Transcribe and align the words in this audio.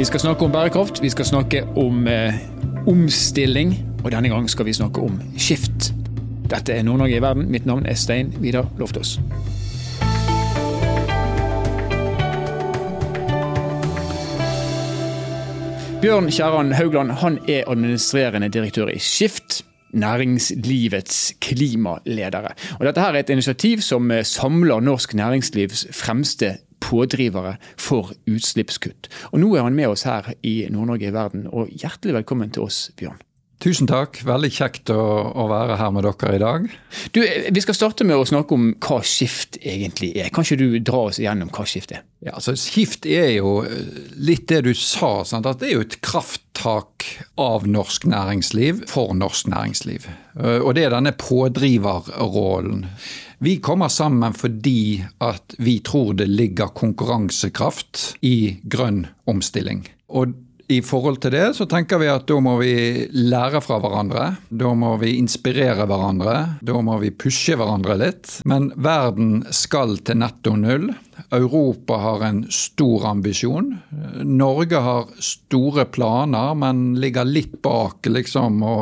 Vi 0.00 0.04
skal 0.04 0.20
snakke 0.20 0.44
om 0.44 0.52
bærekraft, 0.52 1.02
vi 1.02 1.10
skal 1.10 1.24
snakke 1.24 1.58
om 1.76 2.06
eh, 2.08 2.34
omstilling, 2.88 3.74
og 4.04 4.12
denne 4.12 4.30
gang 4.32 4.46
skal 4.48 4.64
vi 4.64 4.72
snakke 4.72 5.02
om 5.04 5.18
skift. 5.36 5.90
Dette 6.48 6.72
er 6.72 6.86
Nord-Norge 6.86 7.18
i 7.18 7.20
verden. 7.20 7.50
Mitt 7.52 7.66
navn 7.68 7.84
er 7.86 7.98
Stein 8.00 8.30
Vidar 8.40 8.70
Loftaas. 8.80 9.18
Bjørn 16.00 16.32
Kjæran 16.32 16.72
Haugland 16.72 17.12
han 17.20 17.38
er 17.44 17.68
administrerende 17.68 18.48
direktør 18.48 18.88
i 18.88 18.98
Skift. 18.98 19.66
Næringslivets 19.92 21.34
klimaledere. 21.40 22.56
Og 22.78 22.86
dette 22.86 23.00
her 23.00 23.12
er 23.12 23.20
et 23.20 23.30
initiativ 23.30 23.84
som 23.84 24.12
samler 24.22 24.80
norsk 24.80 25.14
næringslivs 25.14 25.86
fremste 25.92 26.56
pådrivere 26.80 27.56
for 27.80 28.14
utslippskutt. 28.30 29.10
Og 29.32 29.42
Nå 29.42 29.54
er 29.56 29.66
han 29.66 29.76
med 29.78 29.92
oss 29.92 30.06
her 30.08 30.32
i 30.42 30.62
Nord-Norge 30.72 31.10
i 31.10 31.16
verden, 31.16 31.48
og 31.50 31.72
hjertelig 31.72 32.20
velkommen 32.22 32.52
til 32.54 32.68
oss, 32.68 32.88
Bjørn. 32.98 33.20
Tusen 33.60 33.88
takk. 33.90 34.22
Veldig 34.24 34.48
kjekt 34.56 34.90
å, 34.92 34.96
å, 34.96 35.44
være 35.50 35.76
her 35.76 35.90
med 35.92 36.06
dere 36.06 36.36
i 36.36 36.40
dag. 36.40 36.68
Du, 37.12 37.20
Vi 37.20 37.60
skal 37.60 37.76
starte 37.76 38.06
med 38.08 38.16
å 38.16 38.24
snakke 38.28 38.56
om 38.56 38.70
hva 38.80 39.02
skift 39.04 39.58
egentlig 39.60 40.14
er. 40.16 40.30
Kan 40.32 40.46
ikke 40.46 40.56
du 40.62 40.78
dra 40.80 41.02
oss 41.10 41.20
igjennom 41.20 41.52
hva 41.52 41.66
skift 41.68 41.92
er? 41.92 42.06
Ja, 42.24 42.38
altså 42.38 42.54
Skift 42.56 43.04
er 43.08 43.34
jo 43.34 43.58
litt 44.16 44.46
det 44.48 44.62
du 44.64 44.72
sa. 44.72 45.20
Sant? 45.28 45.48
at 45.48 45.60
Det 45.60 45.68
er 45.68 45.76
jo 45.76 45.84
et 45.84 45.98
krafttak 46.04 47.04
av 47.40 47.68
norsk 47.68 48.08
næringsliv 48.08 48.86
for 48.88 49.12
norsk 49.16 49.52
næringsliv. 49.52 50.08
Og 50.40 50.72
det 50.76 50.86
er 50.86 50.96
denne 50.96 51.12
pådriverrollen. 51.20 52.86
Vi 53.42 53.56
kommer 53.56 53.88
sammen 53.88 54.34
fordi 54.36 55.00
at 55.24 55.54
vi 55.58 55.78
tror 55.80 56.12
det 56.18 56.26
ligger 56.28 56.74
konkurransekraft 56.76 58.18
i 58.20 58.60
grønn 58.68 59.06
omstilling. 59.24 59.86
Og 60.12 60.34
i 60.70 60.82
forhold 60.84 61.22
til 61.24 61.32
det 61.32 61.46
så 61.56 61.64
tenker 61.66 62.02
vi 62.02 62.10
at 62.12 62.28
da 62.28 62.36
må 62.44 62.58
vi 62.60 62.74
lære 63.16 63.62
fra 63.64 63.80
hverandre. 63.80 64.26
Da 64.52 64.74
må 64.76 64.92
vi 65.00 65.14
inspirere 65.16 65.88
hverandre. 65.88 66.36
Da 66.60 66.84
må 66.84 66.98
vi 67.00 67.14
pushe 67.16 67.56
hverandre 67.56 67.96
litt. 68.02 68.36
Men 68.44 68.68
verden 68.76 69.46
skal 69.56 69.96
til 70.04 70.20
netto 70.20 70.52
null. 70.60 70.90
Europa 71.32 71.96
har 72.04 72.28
en 72.28 72.44
stor 72.52 73.08
ambisjon. 73.14 73.72
Norge 74.20 74.84
har 74.84 75.08
store 75.16 75.88
planer, 75.88 76.52
men 76.60 76.90
ligger 77.00 77.24
litt 77.24 77.62
bak 77.64 78.04
liksom 78.12 78.60
å, 78.60 78.80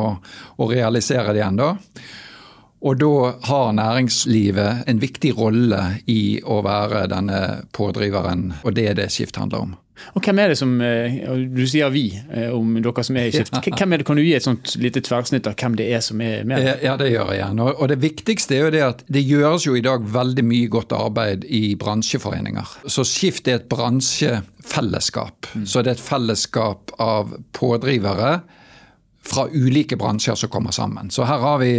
å 0.59 0.69
realisere 0.69 1.31
det 1.37 1.47
ennå. 1.47 1.77
Og 2.79 2.95
da 3.01 3.33
har 3.43 3.75
næringslivet 3.75 4.87
en 4.87 5.01
viktig 5.01 5.33
rolle 5.37 5.81
i 6.07 6.39
å 6.47 6.61
være 6.63 7.07
denne 7.11 7.41
pådriveren, 7.75 8.53
og 8.63 8.75
det 8.77 8.87
er 8.91 8.99
det 8.99 9.11
Skift 9.11 9.39
handler 9.39 9.67
om. 9.67 9.77
Og 10.15 10.23
hvem 10.23 10.39
er 10.39 10.51
det 10.53 10.57
som, 10.57 10.81
eh, 10.81 11.17
Du 11.51 11.65
sier 11.67 11.89
vi 11.91 12.05
eh, 12.31 12.49
om 12.55 12.77
dere 12.81 13.03
som 13.03 13.17
er 13.17 13.27
i 13.27 13.31
Skift. 13.31 13.53
Hvem 13.79 13.93
er 13.93 13.97
det, 13.97 14.05
Kan 14.07 14.15
du 14.15 14.23
gi 14.23 14.33
et 14.33 14.45
sånt 14.45 14.75
lite 14.79 15.01
tverrsnitt 15.01 15.47
av 15.47 15.57
hvem 15.59 15.75
det 15.75 15.89
er 15.91 15.99
som 15.99 16.21
er 16.21 16.45
med? 16.47 16.79
Ja, 16.83 16.95
det 16.95 17.11
gjør 17.11 17.33
jeg 17.33 17.41
gjerne. 17.41 17.67
Og 17.75 17.89
det 17.91 17.99
viktigste 17.99 18.55
er 18.55 18.63
jo 18.63 18.71
det 18.71 18.83
at 18.85 19.03
det 19.11 19.25
gjøres 19.27 19.67
jo 19.67 19.75
i 19.75 19.83
dag 19.83 20.05
veldig 20.07 20.45
mye 20.47 20.71
godt 20.71 20.95
arbeid 20.95 21.43
i 21.45 21.75
bransjeforeninger. 21.75 22.77
Så 22.87 23.03
Skift 23.03 23.47
er 23.47 23.59
et 23.59 23.69
bransjefellesskap. 23.69 25.51
Mm. 25.53 25.67
Så 25.67 25.83
det 25.83 25.91
er 25.91 25.99
et 25.99 26.07
fellesskap 26.07 26.95
av 26.99 27.35
pådrivere 27.51 28.39
fra 29.29 29.49
ulike 29.51 29.99
bransjer 29.99 30.39
som 30.39 30.49
kommer 30.49 30.71
sammen. 30.71 31.11
Så 31.11 31.27
her 31.27 31.43
har 31.43 31.59
vi 31.59 31.73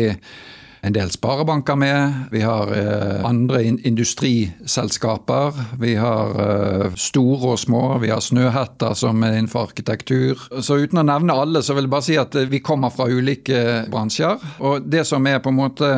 en 0.81 0.93
del 0.93 1.11
sparebanker 1.11 1.77
med. 1.77 2.13
Vi 2.33 2.41
har 2.41 2.73
eh, 2.73 3.25
andre 3.25 3.65
in 3.65 3.79
industriselskaper. 3.85 5.53
Vi 5.81 5.95
har 6.01 6.39
eh, 6.45 6.95
store 6.97 7.53
og 7.53 7.59
små. 7.61 7.83
Vi 8.01 8.11
har 8.11 8.23
Snøhetter 8.25 8.95
som 8.97 9.21
er 9.25 9.37
innenfor 9.37 9.69
arkitektur. 9.69 10.41
Så 10.63 10.81
uten 10.81 11.03
å 11.03 11.05
nevne 11.05 11.37
alle, 11.37 11.63
så 11.63 11.77
vil 11.77 11.85
jeg 11.85 11.93
bare 11.93 12.09
si 12.09 12.17
at 12.21 12.39
eh, 12.39 12.49
vi 12.49 12.63
kommer 12.65 12.93
fra 12.95 13.11
ulike 13.13 13.85
bransjer. 13.93 14.41
Og 14.65 14.89
det 14.89 15.05
som 15.09 15.29
er 15.29 15.43
på 15.45 15.53
en 15.53 15.61
måte 15.61 15.93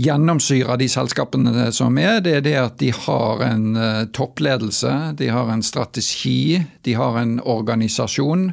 gjennomsyrer 0.00 0.78
de 0.80 0.88
selskapene 0.88 1.66
som 1.76 1.98
er, 2.00 2.22
det 2.24 2.38
er 2.38 2.46
det 2.46 2.54
at 2.56 2.78
de 2.80 2.88
har 2.96 3.42
en 3.44 3.74
uh, 3.76 4.04
toppledelse, 4.16 4.92
de 5.18 5.28
har 5.28 5.50
en 5.52 5.60
strategi, 5.60 6.62
de 6.88 6.94
har 6.96 7.18
en 7.20 7.34
organisasjon 7.44 8.46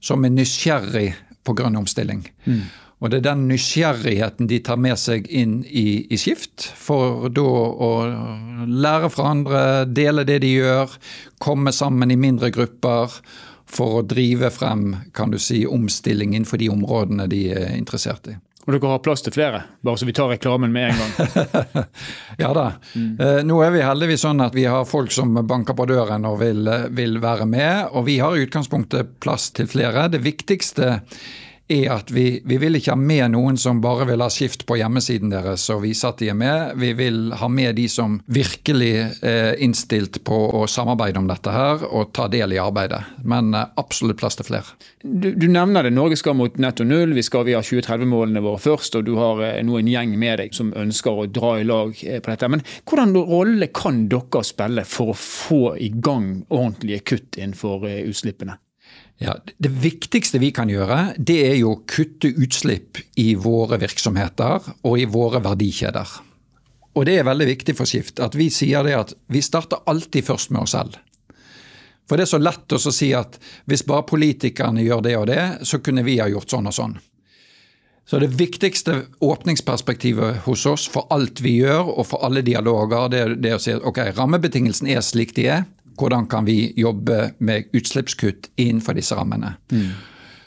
som 0.00 0.24
er 0.24 0.32
nysgjerrig 0.32 1.10
på 1.44 1.54
grønn 1.58 1.76
omstilling. 1.76 2.24
Mm. 2.46 2.62
Og 3.02 3.10
det 3.10 3.18
er 3.18 3.32
den 3.32 3.48
nysgjerrigheten 3.50 4.46
de 4.46 4.60
tar 4.62 4.78
med 4.78 4.94
seg 5.00 5.26
inn 5.26 5.64
i, 5.66 6.04
i 6.06 6.18
Skift, 6.20 6.68
for 6.78 7.26
da 7.34 7.42
å 7.42 7.90
lære 8.70 9.10
fra 9.10 9.32
andre, 9.34 9.62
dele 9.90 10.22
det 10.28 10.38
de 10.44 10.52
gjør, 10.54 10.94
komme 11.42 11.74
sammen 11.74 12.14
i 12.14 12.20
mindre 12.20 12.52
grupper 12.54 13.18
for 13.72 13.98
å 13.98 14.06
drive 14.06 14.52
frem 14.54 14.92
kan 15.16 15.34
du 15.34 15.40
si, 15.42 15.64
omstilling 15.66 16.36
innenfor 16.36 16.62
de 16.62 16.70
områdene 16.70 17.26
de 17.32 17.42
er 17.56 17.74
interessert 17.74 18.30
i. 18.30 18.38
Og 18.62 18.76
dere 18.76 18.92
har 18.92 19.00
plass 19.02 19.24
til 19.26 19.34
flere, 19.34 19.64
bare 19.82 19.98
så 19.98 20.06
vi 20.06 20.14
tar 20.14 20.28
reklamen 20.30 20.70
med 20.70 20.92
en 20.92 21.00
gang. 21.02 21.86
ja 22.44 22.52
da. 22.54 22.66
Mm. 22.94 23.16
Nå 23.48 23.56
er 23.66 23.72
vi 23.74 23.82
heldigvis 23.82 24.22
sånn 24.22 24.44
at 24.44 24.54
vi 24.54 24.68
har 24.70 24.86
folk 24.86 25.10
som 25.10 25.34
banker 25.34 25.74
på 25.74 25.88
døren 25.90 26.28
og 26.28 26.38
vil, 26.44 26.70
vil 26.94 27.18
være 27.24 27.48
med. 27.50 27.90
Og 27.90 28.06
vi 28.06 28.20
har 28.22 28.36
i 28.36 28.44
utgangspunktet 28.46 29.16
plass 29.24 29.48
til 29.58 29.66
flere. 29.66 30.06
Det 30.14 30.22
viktigste 30.22 31.00
er 31.68 31.90
at 31.94 32.10
vi, 32.10 32.42
vi, 32.44 32.56
vil 32.60 32.76
ikke 32.76 32.92
ha 32.94 32.98
med 32.98 33.32
noen 33.34 33.56
som 33.60 33.80
bare 33.82 34.06
vil 34.08 34.22
ha 34.22 34.28
skift 34.32 34.64
på 34.68 34.76
hjemmesiden 34.80 35.32
deres 35.32 35.64
og 35.72 35.82
vise 35.84 36.08
at 36.08 36.20
de 36.20 36.30
er 36.32 36.38
med. 36.38 36.74
Vi 36.80 36.92
vil 36.98 37.32
ha 37.38 37.48
med 37.48 37.76
de 37.78 37.86
som 37.90 38.18
virkelig 38.26 38.92
er 39.22 39.58
innstilt 39.62 40.20
på 40.26 40.38
å 40.58 40.64
samarbeide 40.70 41.20
om 41.22 41.28
dette 41.30 41.54
her 41.54 41.84
og 41.88 42.12
ta 42.16 42.28
del 42.32 42.56
i 42.56 42.60
arbeidet. 42.62 43.00
Men 43.24 43.54
eh, 43.54 43.68
absolutt 43.80 44.20
plass 44.20 44.38
til 44.38 44.48
flere. 44.48 44.76
Du, 45.02 45.32
du 45.34 45.48
nevner 45.50 45.86
det, 45.86 45.94
Norge 45.96 46.18
skal 46.20 46.36
mot 46.38 46.58
netto 46.62 46.86
null. 46.88 47.14
Vi 47.16 47.24
skal 47.26 47.46
via 47.48 47.62
har 47.62 47.68
2030-målene 47.68 48.42
våre 48.44 48.60
først, 48.62 48.98
og 48.98 49.06
du 49.06 49.14
har 49.20 49.42
eh, 49.46 49.60
nå 49.66 49.78
en 49.78 49.92
gjeng 49.92 50.16
med 50.18 50.42
deg 50.42 50.56
som 50.56 50.74
ønsker 50.78 51.24
å 51.24 51.28
dra 51.30 51.54
i 51.60 51.68
lag 51.68 51.94
eh, 52.02 52.20
på 52.22 52.32
dette. 52.32 52.50
Men 52.52 52.66
hvordan 52.88 53.16
rolle 53.28 53.70
kan 53.74 54.06
dere 54.12 54.44
spille 54.46 54.86
for 54.88 55.12
å 55.12 55.18
få 55.18 55.62
i 55.80 55.92
gang 55.94 56.34
ordentlige 56.50 57.04
kutt 57.14 57.40
innenfor 57.40 57.88
utslippene? 57.88 58.58
Ja, 59.22 59.36
Det 59.58 59.70
viktigste 59.70 60.40
vi 60.42 60.50
kan 60.50 60.70
gjøre, 60.70 61.14
det 61.16 61.38
er 61.46 61.56
jo 61.60 61.76
å 61.76 61.82
kutte 61.86 62.26
utslipp 62.26 62.98
i 63.22 63.34
våre 63.38 63.78
virksomheter 63.78 64.66
og 64.82 64.98
i 64.98 65.06
våre 65.06 65.38
verdikjeder. 65.44 66.16
Og 66.98 67.06
det 67.06 67.20
er 67.20 67.28
veldig 67.28 67.46
viktig 67.46 67.76
for 67.78 67.88
Skift 67.88 68.20
at 68.20 68.34
vi 68.36 68.50
sier 68.52 68.82
det 68.84 68.96
at 68.98 69.14
vi 69.32 69.40
starter 69.44 69.84
alltid 69.86 70.26
først 70.26 70.50
med 70.50 70.64
oss 70.64 70.74
selv. 70.74 70.98
For 72.08 72.18
det 72.18 72.26
er 72.26 72.32
så 72.32 72.42
lett 72.42 72.74
å 72.74 72.80
si 72.82 73.12
at 73.14 73.38
hvis 73.70 73.86
bare 73.86 74.08
politikerne 74.10 74.82
gjør 74.82 75.04
det 75.06 75.14
og 75.20 75.28
det, 75.30 75.42
så 75.70 75.78
kunne 75.78 76.02
vi 76.04 76.18
ha 76.18 76.26
gjort 76.28 76.50
sånn 76.50 76.68
og 76.68 76.76
sånn. 76.76 76.98
Så 78.04 78.18
det 78.18 78.32
viktigste 78.34 79.04
åpningsperspektivet 79.22 80.42
hos 80.48 80.66
oss 80.66 80.88
for 80.90 81.06
alt 81.14 81.40
vi 81.40 81.60
gjør 81.60 81.94
og 81.94 82.08
for 82.10 82.26
alle 82.26 82.42
dialoger, 82.42 83.06
det 83.08 83.20
er 83.22 83.36
det 83.38 83.54
å 83.54 83.62
si 83.62 83.76
at 83.76 83.86
ok, 83.86 84.02
rammebetingelsene 84.18 84.96
er 84.96 85.06
slik 85.06 85.36
de 85.38 85.46
er 85.60 85.62
hvordan 85.98 86.28
kan 86.30 86.46
vi 86.48 86.72
jobbe 86.76 87.32
med 87.38 87.70
utslippskutt 87.76 88.50
innenfor 88.56 88.98
disse 88.98 89.16
rammene. 89.18 89.56
Mm. 89.72 89.92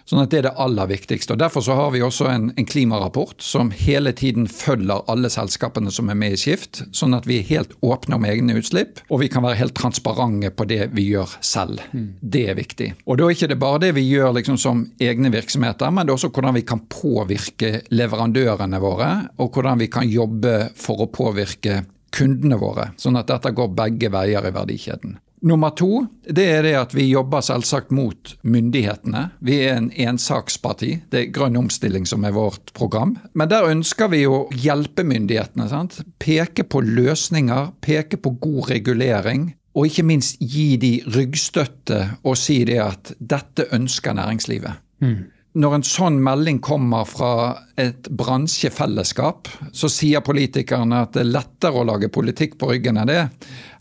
Sånn 0.06 0.22
at 0.22 0.30
Det 0.30 0.38
er 0.38 0.46
det 0.46 0.58
aller 0.62 0.88
viktigste. 0.90 1.34
og 1.34 1.40
Derfor 1.42 1.64
så 1.66 1.76
har 1.80 1.90
vi 1.92 2.02
også 2.06 2.28
en, 2.30 2.52
en, 2.56 2.66
klimarapport 2.66 3.42
som 3.42 3.72
hele 3.74 4.14
tiden 4.14 4.46
følger 4.48 5.02
alle 5.10 5.32
selskapene 5.34 5.92
som 5.92 6.12
er 6.14 6.18
med 6.20 6.36
i 6.36 6.38
Skift, 6.38 6.84
sånn 6.94 7.18
at 7.18 7.26
vi 7.26 7.40
er 7.40 7.50
helt 7.50 7.74
åpne 7.82 8.20
om 8.20 8.28
egne 8.30 8.58
utslipp, 8.60 9.02
og 9.10 9.24
vi 9.24 9.32
kan 9.34 9.46
være 9.46 9.58
helt 9.64 9.76
transparente 9.78 10.52
på 10.54 10.68
det 10.70 10.92
vi 10.94 11.08
gjør 11.10 11.34
selv. 11.42 11.82
Mm. 11.94 12.12
Det 12.22 12.44
er 12.52 12.60
viktig. 12.60 12.92
Og 13.06 13.18
Da 13.18 13.26
er 13.26 13.34
ikke 13.34 13.50
det 13.50 13.60
bare 13.60 13.82
det 13.82 13.96
vi 13.98 14.06
gjør 14.06 14.36
liksom 14.38 14.62
som 14.62 14.86
egne 15.02 15.34
virksomheter, 15.34 15.90
men 15.90 16.06
det 16.06 16.14
er 16.14 16.20
også 16.20 16.34
hvordan 16.36 16.60
vi 16.60 16.66
kan 16.70 16.86
påvirke 16.86 17.74
leverandørene 17.90 18.82
våre, 18.84 19.12
og 19.42 19.58
hvordan 19.58 19.82
vi 19.82 19.90
kan 19.90 20.10
jobbe 20.10 20.70
for 20.78 21.02
å 21.02 21.10
påvirke 21.10 21.82
kundene 22.16 22.60
våre, 22.62 22.92
sånn 23.02 23.18
at 23.18 23.32
dette 23.32 23.52
går 23.56 23.74
begge 23.76 24.14
veier 24.14 24.46
i 24.46 24.54
verdikjeden. 24.54 25.18
Nummer 25.46 25.70
to 25.78 26.06
det 26.26 26.46
er 26.50 26.64
det 26.66 26.74
at 26.80 26.94
vi 26.98 27.04
jobber 27.06 27.44
selvsagt 27.46 27.92
mot 27.94 28.32
myndighetene. 28.42 29.28
Vi 29.46 29.60
er 29.68 29.76
en 29.78 29.92
ensaksparti. 29.94 30.90
Det 31.14 31.20
er 31.20 31.36
grønn 31.36 31.60
omstilling 31.60 32.08
som 32.10 32.26
er 32.26 32.34
vårt 32.34 32.74
program. 32.74 33.14
Men 33.38 33.52
der 33.52 33.70
ønsker 33.70 34.10
vi 34.10 34.24
å 34.26 34.48
hjelpe 34.58 35.06
myndighetene. 35.06 35.68
Sant? 35.70 36.00
Peke 36.22 36.66
på 36.66 36.82
løsninger, 36.82 37.76
peke 37.86 38.18
på 38.18 38.34
god 38.42 38.72
regulering. 38.74 39.52
Og 39.78 39.92
ikke 39.92 40.08
minst 40.08 40.42
gi 40.42 40.80
de 40.82 40.96
ryggstøtte 41.14 42.02
og 42.24 42.40
si 42.42 42.64
det 42.66 42.82
at 42.82 43.14
dette 43.20 43.70
ønsker 43.76 44.18
næringslivet. 44.18 44.82
Mm 45.06 45.35
når 45.56 45.78
en 45.78 45.86
sånn 45.88 46.18
melding 46.24 46.58
kommer 46.64 47.08
fra 47.08 47.32
et 47.80 48.10
bransjefellesskap, 48.12 49.48
så 49.72 49.90
sier 49.92 50.24
politikerne 50.26 51.00
at 51.06 51.14
det 51.16 51.24
er 51.24 51.32
lettere 51.32 51.80
å 51.80 51.86
lage 51.88 52.12
politikk 52.12 52.58
på 52.60 52.74
ryggen 52.74 53.00
av 53.00 53.08
det, 53.08 53.22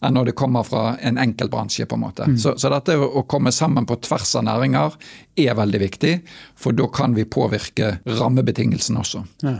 enn 0.04 0.14
når 0.14 0.30
det 0.30 0.36
kommer 0.38 0.66
fra 0.66 0.94
en 1.02 1.18
enkeltbransje. 1.18 1.86
på 1.90 1.98
en 1.98 2.04
måte. 2.04 2.28
Mm. 2.30 2.38
Så, 2.38 2.54
så, 2.58 2.70
dette 2.70 2.94
å 2.94 3.24
komme 3.26 3.52
sammen 3.52 3.86
på 3.90 3.98
tvers 4.06 4.36
av 4.38 4.46
næringer 4.46 4.94
er 5.36 5.58
veldig 5.58 5.80
viktig, 5.82 6.14
for 6.54 6.76
da 6.78 6.86
kan 6.94 7.14
vi 7.18 7.26
påvirke 7.26 7.96
rammebetingelsene 8.06 9.02
også. 9.02 9.24
Ja. 9.42 9.58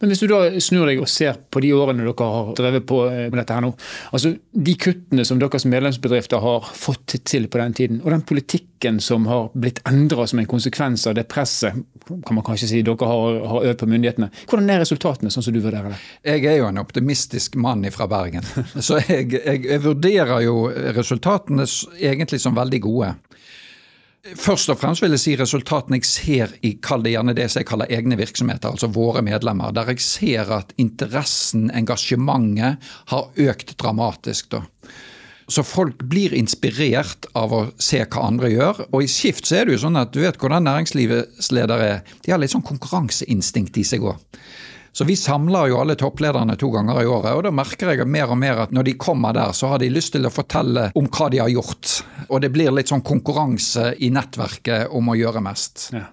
Men 0.00 0.10
hvis 0.10 0.22
du 0.22 0.28
da 0.30 0.40
snur 0.62 0.88
deg 0.88 1.00
og 1.02 1.10
ser 1.10 1.36
på 1.52 1.60
de 1.64 1.72
årene 1.76 2.06
dere 2.06 2.28
har 2.32 2.52
drevet 2.56 2.86
på 2.88 3.02
med 3.10 3.36
dette 3.36 3.56
her 3.56 3.64
nå, 3.64 3.72
altså 4.16 4.32
de 4.36 4.74
kuttene 4.80 5.26
som 5.28 5.40
deres 5.40 5.66
medlemsbedrifter 5.68 6.42
har 6.42 6.70
fått 6.76 7.18
til 7.28 7.48
på 7.52 7.60
den 7.60 7.76
tiden, 7.76 8.00
og 8.04 8.14
den 8.14 8.24
politikken 8.26 9.00
som 9.04 9.26
har 9.30 9.50
blitt 9.54 9.82
endra 9.88 10.26
som 10.28 10.40
en 10.40 10.48
konsekvens 10.48 11.06
av 11.10 11.16
det 11.18 11.26
presset 11.32 11.76
kan 12.06 12.38
man 12.38 12.44
kanskje 12.46 12.70
si 12.70 12.82
dere 12.86 13.10
har, 13.10 13.40
har 13.50 13.68
øvd 13.70 13.80
på 13.82 13.90
myndighetene, 13.90 14.30
hvordan 14.46 14.72
er 14.72 14.82
resultatene, 14.84 15.32
sånn 15.32 15.44
som 15.44 15.56
du 15.56 15.60
vurderer 15.60 15.92
det? 15.92 16.00
Jeg 16.30 16.46
er 16.52 16.60
jo 16.60 16.70
en 16.70 16.82
optimistisk 16.82 17.58
mann 17.60 17.84
fra 17.94 18.08
Bergen, 18.10 18.46
så 18.86 19.00
jeg, 19.02 19.28
jeg, 19.34 19.64
jeg 19.66 19.84
vurderer 19.84 20.46
jo 20.46 20.68
resultatene 20.96 21.66
egentlig 21.98 22.40
som 22.42 22.56
veldig 22.56 22.82
gode. 22.86 23.14
Først 24.34 24.70
og 24.72 24.78
fremst 24.80 25.04
vil 25.04 25.14
jeg 25.14 25.22
si 25.22 25.32
resultatene 25.38 26.00
jeg 26.00 26.08
ser 26.08 26.54
i 26.66 26.72
kall 26.82 27.04
det 27.04 27.12
gjerne 27.12 27.34
det 27.36 27.46
som 27.52 27.60
jeg 27.60 27.68
kaller 27.68 27.92
egne 27.94 28.18
virksomheter, 28.18 28.72
altså 28.72 28.88
våre 28.90 29.22
medlemmer. 29.22 29.74
Der 29.76 29.92
jeg 29.92 30.02
ser 30.02 30.50
at 30.56 30.72
interessen, 30.82 31.68
engasjementet, 31.70 32.82
har 33.12 33.44
økt 33.46 33.76
dramatisk. 33.78 34.50
da. 34.50 34.64
Så 35.46 35.62
folk 35.62 36.02
blir 36.10 36.34
inspirert 36.34 37.28
av 37.38 37.54
å 37.54 37.62
se 37.78 38.00
hva 38.02 38.24
andre 38.26 38.50
gjør. 38.50 38.82
Og 38.90 39.04
i 39.04 39.10
Skift 39.10 39.46
så 39.46 39.60
er 39.60 39.68
det 39.68 39.76
jo 39.76 39.84
sånn 39.84 40.00
at 40.00 40.10
du 40.14 40.24
vet 40.24 40.38
hvordan 40.42 40.66
næringslivets 40.66 41.52
ledere 41.54 41.90
er. 41.92 42.16
De 42.24 42.34
har 42.34 42.42
litt 42.42 42.54
sånn 42.54 42.66
konkurranseinstinkt 42.66 43.78
i 43.78 43.86
seg 43.86 44.06
òg. 44.10 44.18
Så 44.96 45.04
vi 45.04 45.12
samler 45.16 45.66
jo 45.68 45.76
alle 45.82 45.92
topplederne 46.00 46.54
to 46.56 46.70
ganger 46.72 47.02
i 47.02 47.06
året, 47.06 47.34
og 47.36 47.42
da 47.44 47.50
merker 47.52 47.90
jeg 47.92 48.06
mer 48.08 48.30
og 48.32 48.38
mer 48.40 48.62
at 48.62 48.70
når 48.72 48.86
de 48.86 48.94
kommer 48.96 49.34
der, 49.36 49.52
så 49.52 49.74
har 49.74 49.82
de 49.82 49.90
lyst 49.92 50.14
til 50.14 50.24
å 50.24 50.30
fortelle 50.32 50.86
om 50.96 51.10
hva 51.12 51.26
de 51.34 51.42
har 51.42 51.50
gjort. 51.52 51.98
Og 52.30 52.40
det 52.40 52.48
blir 52.54 52.72
litt 52.72 52.88
sånn 52.88 53.04
konkurranse 53.04 53.90
i 54.00 54.08
nettverket 54.08 54.94
om 54.96 55.12
å 55.12 55.18
gjøre 55.20 55.42
mest. 55.44 55.90
Ja. 55.92 56.06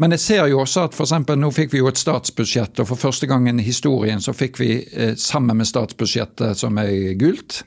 Men 0.00 0.16
jeg 0.16 0.24
ser 0.24 0.48
jo 0.48 0.62
også 0.62 0.86
at 0.88 0.96
for 0.96 1.04
eksempel, 1.04 1.36
nå 1.36 1.52
fikk 1.52 1.74
vi 1.74 1.82
jo 1.82 1.90
et 1.92 2.00
statsbudsjett, 2.00 2.80
og 2.80 2.88
for 2.88 3.04
første 3.04 3.28
gangen 3.28 3.60
i 3.60 3.68
historien 3.68 4.24
så 4.24 4.32
fikk 4.32 4.62
vi 4.62 4.70
eh, 4.80 5.12
sammen 5.20 5.60
med 5.60 5.68
statsbudsjettet 5.68 6.56
som 6.56 6.80
er 6.80 7.18
gult, 7.20 7.60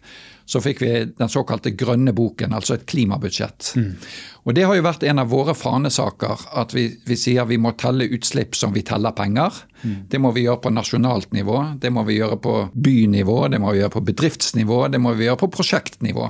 så 0.54 0.62
fikk 0.62 0.84
vi 0.84 0.92
den 1.18 1.32
såkalte 1.32 1.72
grønne 1.74 2.14
boken, 2.14 2.54
altså 2.54 2.76
et 2.78 2.86
klimabudsjett. 2.90 3.72
Mm. 3.80 3.96
Og 4.44 4.54
Det 4.54 4.66
har 4.68 4.78
jo 4.78 4.86
vært 4.86 5.06
en 5.08 5.22
av 5.24 5.32
våre 5.32 5.56
fanesaker, 5.58 6.46
at 6.62 6.76
vi, 6.76 6.86
vi 7.08 7.18
sier 7.18 7.48
vi 7.50 7.58
må 7.58 7.72
telle 7.80 8.06
utslipp 8.06 8.54
som 8.60 8.76
vi 8.76 8.84
teller 8.86 9.16
penger. 9.18 9.64
Mm. 9.82 9.98
Det 10.12 10.22
må 10.22 10.34
vi 10.36 10.46
gjøre 10.46 10.62
på 10.66 10.74
nasjonalt 10.76 11.34
nivå, 11.34 11.58
det 11.82 11.90
må 11.96 12.06
vi 12.06 12.20
gjøre 12.20 12.38
på 12.44 12.56
bynivå, 12.74 13.40
det 13.50 13.62
må 13.64 13.74
vi 13.74 13.82
gjøre 13.82 13.96
på 13.98 14.06
bedriftsnivå, 14.12 14.80
det 14.94 15.02
må 15.02 15.16
vi 15.18 15.26
gjøre 15.30 15.42
på 15.42 15.52
prosjektnivå. 15.58 16.30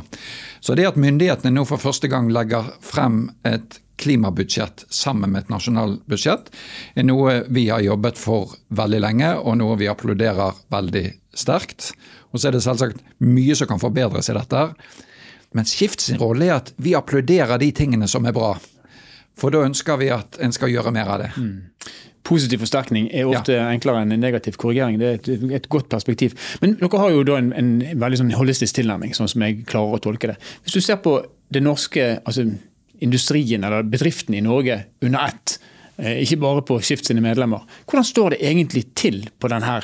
Så 0.63 0.77
det 0.79 0.87
at 0.93 0.99
myndighetene 1.01 1.51
nå 1.51 1.67
for 1.67 1.81
første 1.83 2.07
gang 2.07 2.31
legger 2.31 2.71
frem 2.79 3.25
et 3.43 3.81
klimabudsjett 3.99 4.85
sammen 4.89 5.33
med 5.33 5.43
et 5.43 5.51
nasjonalbudsjett, 5.53 6.49
er 6.95 7.05
noe 7.07 7.41
vi 7.53 7.67
har 7.69 7.83
jobbet 7.83 8.19
for 8.19 8.55
veldig 8.73 9.03
lenge, 9.03 9.35
og 9.41 9.59
noe 9.59 9.77
vi 9.79 9.91
applauderer 9.91 10.63
veldig 10.73 11.05
sterkt. 11.35 11.91
Og 12.33 12.41
så 12.41 12.50
er 12.50 12.56
det 12.56 12.63
selvsagt 12.65 13.01
mye 13.24 13.56
som 13.57 13.69
kan 13.69 13.81
forbedres 13.81 14.31
i 14.31 14.38
dette. 14.38 14.68
Men 15.53 15.69
Skift 15.69 16.01
sin 16.01 16.21
rolle 16.21 16.50
er 16.50 16.56
at 16.57 16.71
vi 16.81 16.95
applauderer 16.97 17.62
de 17.62 17.69
tingene 17.75 18.09
som 18.09 18.25
er 18.25 18.35
bra. 18.35 18.56
For 19.39 19.53
da 19.53 19.62
ønsker 19.65 20.00
vi 20.01 20.09
at 20.13 20.39
en 20.44 20.53
skal 20.53 20.74
gjøre 20.74 20.94
mer 20.94 21.13
av 21.13 21.21
det. 21.21 21.30
Mm. 21.38 21.94
Positiv 22.24 22.62
forsterkning 22.63 23.09
er 23.12 23.27
ofte 23.27 23.56
ja. 23.57 23.68
enklere 23.74 24.03
enn 24.06 24.15
en 24.15 24.21
negativ 24.24 24.57
korrigering. 24.62 25.00
Det 25.01 25.07
er 25.09 25.18
et, 25.19 25.47
et, 25.59 25.69
godt 25.69 25.89
perspektiv. 25.91 26.38
Men 26.62 26.77
dere 26.80 27.01
har 27.01 27.13
jo 27.13 27.25
da 27.27 27.38
en, 27.41 27.51
en 27.57 27.74
veldig 28.01 28.21
sånn 28.21 28.35
holistisk 28.38 28.80
tilnærming, 28.80 29.13
sånn 29.18 29.30
som 29.30 29.44
jeg 29.45 29.65
klarer 29.69 29.97
å 29.97 30.03
tolke 30.03 30.31
det. 30.31 30.38
Hvis 30.63 30.77
du 30.77 30.85
ser 30.85 31.01
på 31.03 31.18
det 31.53 31.62
norske, 31.65 32.07
altså 32.24 32.47
industrien 33.03 33.65
eller 33.68 33.85
bedriftene 33.85 34.39
i 34.39 34.45
Norge 34.45 34.80
under 35.03 35.27
ett, 35.27 35.57
ikke 35.98 36.40
bare 36.42 36.63
på 36.66 36.80
Skift 36.81 37.06
sine 37.06 37.22
medlemmer. 37.22 37.62
Hvordan 37.86 38.06
står 38.07 38.34
det 38.34 38.40
egentlig 38.50 38.88
til 38.98 39.19
på 39.40 39.50
denne 39.51 39.75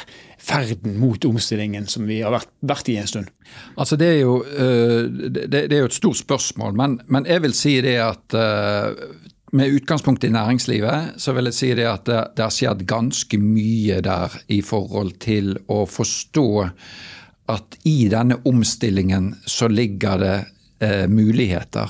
ferden 0.41 0.97
mot 0.97 1.25
omstillingen 1.25 1.85
som 1.87 2.07
vi 2.09 2.21
har 2.23 2.33
vært, 2.33 2.49
vært 2.65 2.89
i 2.89 2.97
en 2.97 3.09
stund? 3.09 3.29
Altså 3.77 3.97
det, 3.99 4.07
er 4.15 4.21
jo, 4.23 4.39
eh, 4.41 5.05
det, 5.29 5.67
er 5.67 5.83
jo 5.83 5.89
et 5.89 5.97
stort 5.99 6.17
spørsmål, 6.17 6.73
men, 6.77 6.97
men 7.07 7.29
jeg 7.29 7.43
vil 7.45 7.55
si 7.57 7.75
det 7.85 7.97
at 8.01 8.37
eh, 8.37 9.05
med 9.51 9.75
utgangspunkt 9.79 10.23
i 10.23 10.33
næringslivet, 10.33 11.21
så 11.21 11.33
vil 11.37 11.49
jeg 11.49 11.57
si 11.57 11.71
det 11.77 11.87
at 11.89 12.05
det, 12.09 12.19
det 12.37 12.45
har 12.45 12.53
skjedd 12.53 12.85
ganske 12.89 13.39
mye 13.41 14.01
der 14.05 14.35
i 14.53 14.61
forhold 14.65 15.15
til 15.23 15.55
å 15.69 15.83
forstå 15.89 16.49
at 17.49 17.79
i 17.89 18.03
denne 18.11 18.37
omstillingen 18.45 19.33
så 19.49 19.69
ligger 19.71 20.21
det 20.21 20.35
eh, 20.85 21.07
muligheter. 21.09 21.89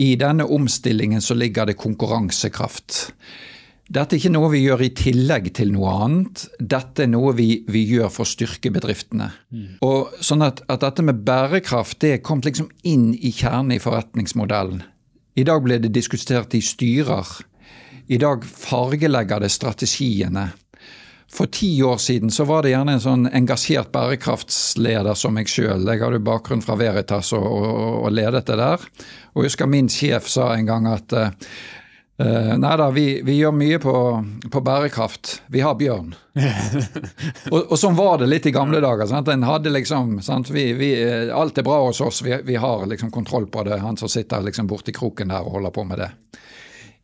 I 0.00 0.14
denne 0.16 0.46
omstillingen 0.48 1.20
så 1.20 1.36
ligger 1.36 1.68
det 1.68 1.76
konkurransekraft. 1.80 3.10
Dette 3.90 4.14
er 4.14 4.20
ikke 4.20 4.30
noe 4.30 4.52
vi 4.52 4.62
gjør 4.62 4.84
i 4.86 4.92
tillegg 4.94 5.48
til 5.58 5.72
noe 5.74 5.90
annet. 6.06 6.44
Dette 6.62 7.04
er 7.04 7.10
noe 7.10 7.34
vi, 7.34 7.48
vi 7.66 7.82
gjør 7.90 8.12
for 8.14 8.22
å 8.22 8.30
styrke 8.30 8.70
bedriftene. 8.70 9.32
Mm. 9.50 9.80
Og 9.82 10.14
sånn 10.22 10.46
at, 10.46 10.62
at, 10.70 10.84
dette 10.84 11.02
med 11.04 11.24
bærekraft 11.26 11.98
det 12.04 12.14
er 12.14 12.22
kommet 12.24 12.46
liksom 12.46 12.70
inn 12.86 13.10
i 13.18 13.32
kjernen 13.34 13.74
i 13.74 13.82
forretningsmodellen. 13.82 14.84
I 15.34 15.46
dag 15.48 15.66
ble 15.66 15.80
det 15.82 15.90
diskutert 15.96 16.54
i 16.54 16.62
styrer. 16.62 17.34
I 18.10 18.18
dag 18.22 18.46
fargelegger 18.46 19.42
det 19.42 19.50
strategiene. 19.52 20.52
For 21.30 21.46
ti 21.46 21.82
år 21.82 21.96
siden 21.96 22.30
så 22.30 22.44
var 22.44 22.62
det 22.62 22.72
gjerne 22.72 22.96
en 22.96 23.02
sånn 23.02 23.28
engasjert 23.30 23.92
bærekraftsleder 23.94 25.14
som 25.14 25.36
meg 25.38 25.50
sjøl. 25.50 25.86
Jeg 25.86 26.02
hadde 26.02 26.18
bakgrunn 26.26 26.62
fra 26.64 26.74
Veritas 26.78 27.30
og, 27.38 27.44
og, 27.46 27.76
og, 28.00 28.08
ledet 28.10 28.48
det 28.48 28.56
der. 28.58 28.88
Og 29.34 29.44
jeg 29.44 29.52
husker 29.52 29.70
min 29.70 29.90
sjef 29.92 30.26
sa 30.26 30.48
en 30.56 30.66
gang 30.66 30.88
at 30.90 31.14
uh, 31.14 32.50
nei 32.58 32.72
da, 32.82 32.88
vi, 32.90 33.04
vi, 33.22 33.36
gjør 33.38 33.54
mye 33.54 33.78
på, 33.78 33.94
på, 34.50 34.62
bærekraft. 34.66 35.36
Vi 35.54 35.62
har 35.62 35.78
bjørn. 35.78 36.10
og, 37.54 37.60
og, 37.60 37.76
sånn 37.78 37.98
var 37.98 38.18
det 38.18 38.32
litt 38.32 38.50
i 38.50 38.54
gamle 38.56 38.82
dager. 38.82 39.06
Sant? 39.06 39.30
En 39.30 39.46
hadde 39.46 39.70
liksom, 39.70 40.16
vi, 40.50 40.66
vi, 40.74 40.90
Alt 41.30 41.62
er 41.62 41.68
bra 41.68 41.78
hos 41.86 42.02
oss, 42.02 42.24
vi, 42.26 42.40
vi 42.42 42.58
har 42.58 42.88
liksom 42.90 43.14
kontroll 43.14 43.46
på 43.46 43.68
det. 43.70 43.78
Han 43.84 44.00
som 44.00 44.10
sitter 44.10 44.42
liksom 44.50 44.66
borti 44.66 44.98
kroken 44.98 45.30
der 45.30 45.46
og 45.46 45.60
holder 45.60 45.78
på 45.78 45.86
med 45.86 46.02
det. 46.02 46.10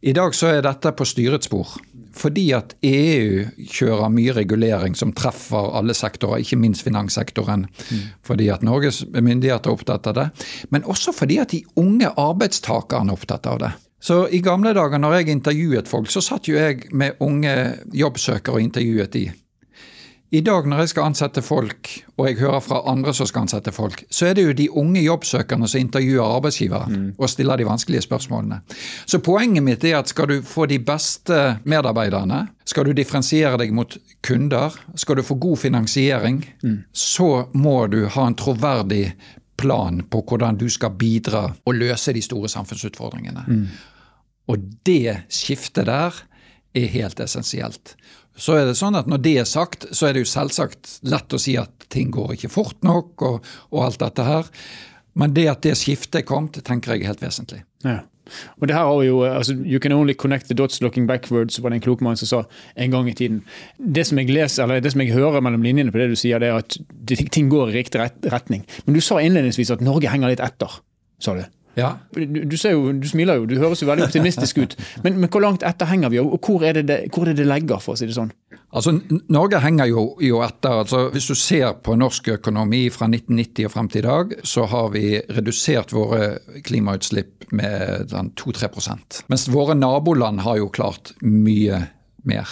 I 0.03 0.19
dag 0.19 0.35
så 0.35 0.51
er 0.51 0.67
dette 0.67 0.91
på 0.99 1.07
styrets 1.07 1.47
spor. 1.47 1.79
Fordi 2.17 2.47
at 2.57 2.75
EU 2.87 3.45
kjører 3.69 4.13
mye 4.13 4.35
regulering 4.37 4.97
som 4.97 5.13
treffer 5.17 5.73
alle 5.77 5.95
sektorer, 5.97 6.41
ikke 6.41 6.59
minst 6.61 6.87
finanssektoren. 6.87 7.67
Mm. 7.69 8.05
Fordi 8.27 8.49
at 8.53 8.65
Norges 8.67 9.03
myndigheter 9.13 9.71
er 9.71 9.77
opptatt 9.77 10.09
av 10.11 10.17
det. 10.17 10.29
Men 10.73 10.87
også 10.89 11.13
fordi 11.17 11.41
at 11.43 11.53
de 11.53 11.63
unge 11.81 12.13
arbeidstakerne 12.17 13.13
er 13.13 13.21
opptatt 13.21 13.51
av 13.51 13.61
det. 13.65 13.73
Så 14.07 14.27
i 14.31 14.43
gamle 14.45 14.75
dager 14.77 15.01
når 15.03 15.19
jeg 15.19 15.35
intervjuet 15.35 15.89
folk, 15.91 16.11
så 16.13 16.23
satt 16.23 16.49
jo 16.49 16.57
jeg 16.59 16.89
med 16.95 17.21
unge 17.25 17.53
jobbsøkere 17.97 18.59
og 18.61 18.65
intervjuet 18.65 19.13
de. 19.17 19.25
I 20.35 20.41
dag 20.43 20.67
når 20.67 20.81
jeg 20.83 20.91
skal 20.91 21.07
ansette 21.07 21.43
folk, 21.45 21.91
og 22.19 22.27
jeg 22.27 22.39
hører 22.41 22.63
fra 22.65 22.81
andre 22.91 23.13
som 23.15 23.29
skal 23.31 23.45
ansette 23.45 23.71
folk, 23.75 24.03
så 24.11 24.27
er 24.27 24.35
det 24.35 24.43
jo 24.43 24.57
de 24.59 24.67
unge 24.83 25.05
jobbsøkerne 25.05 25.69
som 25.71 25.81
intervjuer 25.81 26.25
arbeidsgivere 26.25 26.89
mm. 26.91 27.07
og 27.15 27.31
stiller 27.31 27.61
de 27.61 27.69
vanskelige 27.69 28.03
spørsmålene. 28.09 28.59
Så 29.07 29.21
poenget 29.23 29.63
mitt 29.63 29.87
er 29.87 30.01
at 30.01 30.11
skal 30.11 30.33
du 30.33 30.41
få 30.43 30.67
de 30.67 30.81
beste 30.83 31.41
medarbeiderne, 31.65 32.43
skal 32.67 32.89
du 32.89 32.93
differensiere 32.99 33.61
deg 33.63 33.75
mot 33.77 33.95
kunder, 34.27 34.75
skal 34.99 35.21
du 35.21 35.23
få 35.27 35.39
god 35.39 35.63
finansiering, 35.63 36.43
mm. 36.63 36.79
så 36.91 37.47
må 37.55 37.79
du 37.93 38.03
ha 38.11 38.27
en 38.27 38.39
troverdig 38.39 39.13
plan 39.57 40.03
på 40.11 40.25
hvordan 40.27 40.59
du 40.59 40.67
skal 40.69 40.99
bidra 40.99 41.47
og 41.65 41.79
løse 41.79 42.13
de 42.13 42.23
store 42.25 42.51
samfunnsutfordringene. 42.51 43.47
Mm. 43.47 43.67
Og 44.51 44.71
det 44.87 45.23
skiftet 45.33 45.87
der 45.87 46.19
er 46.77 46.93
helt 46.93 47.21
essensielt. 47.23 47.95
Så 48.37 48.59
er 48.59 48.67
det 48.69 48.77
sånn 48.77 48.99
at 48.99 49.09
Når 49.09 49.23
det 49.25 49.37
er 49.41 49.49
sagt, 49.49 49.89
så 49.97 50.09
er 50.09 50.17
det 50.17 50.27
jo 50.27 50.33
selvsagt 50.33 50.99
lett 51.09 51.33
å 51.33 51.41
si 51.41 51.57
at 51.61 51.89
ting 51.93 52.11
går 52.15 52.35
ikke 52.37 52.53
fort 52.53 52.77
nok, 52.85 53.15
og, 53.25 53.49
og 53.73 53.87
alt 53.87 54.03
dette 54.03 54.27
her. 54.27 54.51
Men 55.17 55.33
det 55.37 55.47
at 55.49 55.65
det 55.65 55.77
skiftet 55.81 56.21
er 56.21 56.29
kommet, 56.29 56.61
tenker 56.67 56.93
jeg 56.93 57.07
er 57.07 57.15
helt 57.15 57.25
vesentlig. 57.25 57.63
Ja. 57.87 58.03
Og 58.59 58.67
det 58.69 58.75
her 58.75 58.89
har 58.89 59.03
jo, 59.07 59.21
altså, 59.25 59.55
You 59.55 59.79
can 59.79 59.93
only 59.93 60.15
connect 60.15 60.49
the 60.49 60.55
dots 60.55 60.81
looking 60.83 61.07
backwards, 61.07 61.63
var 61.63 61.71
det 61.71 61.79
en 61.79 61.85
klok 61.85 62.01
mann 62.03 62.19
som 62.19 62.27
sa 62.27 62.43
en 62.77 62.91
gang 62.91 63.09
i 63.09 63.15
tiden. 63.15 63.43
Det 63.79 64.07
som 64.07 64.19
jeg 64.19 64.31
leser, 64.31 64.65
eller 64.65 64.81
det 64.81 64.93
som 64.93 65.01
jeg 65.01 65.15
hører 65.15 65.41
mellom 65.41 65.63
linjene 65.63 65.95
på 65.95 66.03
det 66.03 66.11
du 66.11 66.17
sier, 66.19 66.43
det 66.43 66.51
er 66.51 66.59
at 66.59 66.79
ting 67.33 67.49
går 67.53 67.71
i 67.71 67.79
riktig 67.79 68.03
retning. 68.33 68.67
Men 68.85 68.99
du 68.99 69.01
sa 69.01 69.21
innledningsvis 69.23 69.71
at 69.77 69.85
Norge 69.85 70.11
henger 70.11 70.35
litt 70.35 70.43
etter, 70.45 70.81
sa 71.23 71.37
du. 71.39 71.45
Ja. 71.77 71.91
Du, 72.17 72.25
du, 72.25 72.57
jo, 72.57 72.93
du, 72.97 73.07
smiler 73.09 73.41
jo, 73.41 73.47
du 73.49 73.59
høres 73.61 73.83
jo 73.83 73.89
veldig 73.91 74.07
optimistisk 74.07 74.63
ut. 74.63 74.77
Men, 75.05 75.19
men 75.21 75.31
hvor 75.33 75.45
langt 75.45 75.65
etter 75.67 75.91
henger 75.91 76.13
vi, 76.13 76.21
og 76.23 76.39
hvor 76.41 76.65
er, 76.65 76.79
det 76.79 76.87
det, 76.89 76.99
hvor 77.13 77.27
er 77.27 77.35
det 77.35 77.43
det 77.45 77.51
legger, 77.51 77.83
for 77.85 77.93
å 77.93 78.01
si 78.01 78.09
det 78.09 78.17
sånn? 78.17 78.33
Altså, 78.77 78.95
Norge 79.33 79.61
henger 79.63 79.91
jo, 79.91 80.07
jo 80.25 80.41
etter. 80.45 80.81
altså 80.83 81.07
Hvis 81.13 81.29
du 81.29 81.37
ser 81.39 81.77
på 81.85 81.97
norsk 82.01 82.33
økonomi 82.39 82.87
fra 82.93 83.11
1990 83.11 83.69
og 83.69 83.75
frem 83.75 83.91
til 83.93 84.03
i 84.03 84.07
dag, 84.09 84.35
så 84.49 84.65
har 84.73 84.89
vi 84.97 85.05
redusert 85.37 85.93
våre 85.97 86.39
klimautslipp 86.67 87.51
med 87.57 88.11
2-3% 88.11 88.83
sånn 88.83 89.05
Mens 89.31 89.47
våre 89.53 89.77
naboland 89.79 90.43
har 90.43 90.59
jo 90.59 90.73
klart 90.73 91.13
mye 91.23 91.85
mer. 92.27 92.51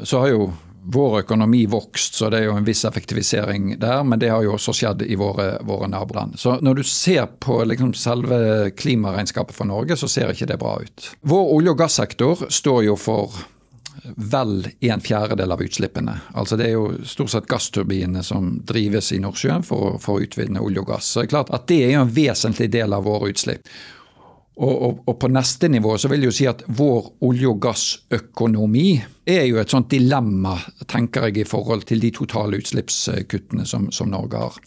Så 0.00 0.22
har 0.22 0.32
jo 0.32 0.48
vår 0.90 1.18
økonomi 1.20 1.66
vokst, 1.66 2.14
så 2.14 2.30
det 2.32 2.38
er 2.40 2.48
jo 2.48 2.56
en 2.56 2.64
viss 2.64 2.84
effektivisering 2.88 3.74
der. 3.80 4.04
Men 4.08 4.20
det 4.22 4.30
har 4.32 4.44
jo 4.44 4.54
også 4.56 4.72
skjedd 4.72 5.04
i 5.04 5.18
våre, 5.20 5.58
våre 5.68 5.88
naboland. 5.90 6.38
Så 6.40 6.56
når 6.64 6.80
du 6.80 6.82
ser 6.88 7.26
på 7.44 7.60
liksom 7.68 7.92
selve 7.94 8.70
klimaregnskapet 8.76 9.56
for 9.56 9.68
Norge, 9.68 9.98
så 10.00 10.08
ser 10.08 10.32
ikke 10.32 10.48
det 10.48 10.58
bra 10.60 10.78
ut. 10.80 11.10
Vår 11.20 11.54
olje- 11.58 11.76
og 11.76 11.82
gassektor 11.82 12.48
står 12.48 12.84
jo 12.88 12.96
for 12.96 13.36
vel 14.16 14.68
en 14.80 15.00
fjerdedel 15.04 15.52
av 15.52 15.62
utslippene. 15.62 16.14
Altså 16.32 16.56
Det 16.56 16.70
er 16.70 16.76
jo 16.78 17.04
stort 17.04 17.34
sett 17.34 17.50
gassturbinene 17.50 18.22
som 18.24 18.54
drives 18.64 19.12
i 19.12 19.20
Nordsjøen 19.20 19.66
for, 19.66 19.98
for 20.00 20.16
å 20.16 20.24
utvinne 20.24 20.62
olje 20.64 20.80
og 20.80 20.88
gass. 20.94 21.12
Så 21.12 21.20
det 21.20 21.28
er 21.28 21.34
klart 21.36 21.52
at 21.52 21.68
det 21.68 21.82
er 21.84 21.96
jo 21.96 22.04
en 22.06 22.16
vesentlig 22.16 22.70
del 22.72 22.96
av 22.96 23.04
våre 23.04 23.28
utslipp. 23.34 23.68
Og, 24.58 24.82
og, 24.82 25.02
og, 25.06 25.14
på 25.22 25.28
neste 25.30 25.68
nivå 25.70 25.92
så 25.98 26.08
vil 26.10 26.24
jeg 26.24 26.32
jo 26.32 26.34
si 26.34 26.46
at 26.50 26.64
vår 26.66 27.12
olje- 27.28 27.50
og 27.50 27.60
gassøkonomi 27.62 28.88
er 29.28 29.44
jo 29.46 29.60
et 29.62 29.70
sånt 29.70 29.90
dilemma, 29.92 30.56
tenker 30.90 31.28
jeg, 31.28 31.44
i 31.44 31.46
forhold 31.46 31.86
til 31.86 32.02
de 32.02 32.10
totale 32.14 32.58
utslippskuttene 32.58 33.66
som, 33.68 33.86
som 33.94 34.10
Norge 34.10 34.42
har. 34.42 34.58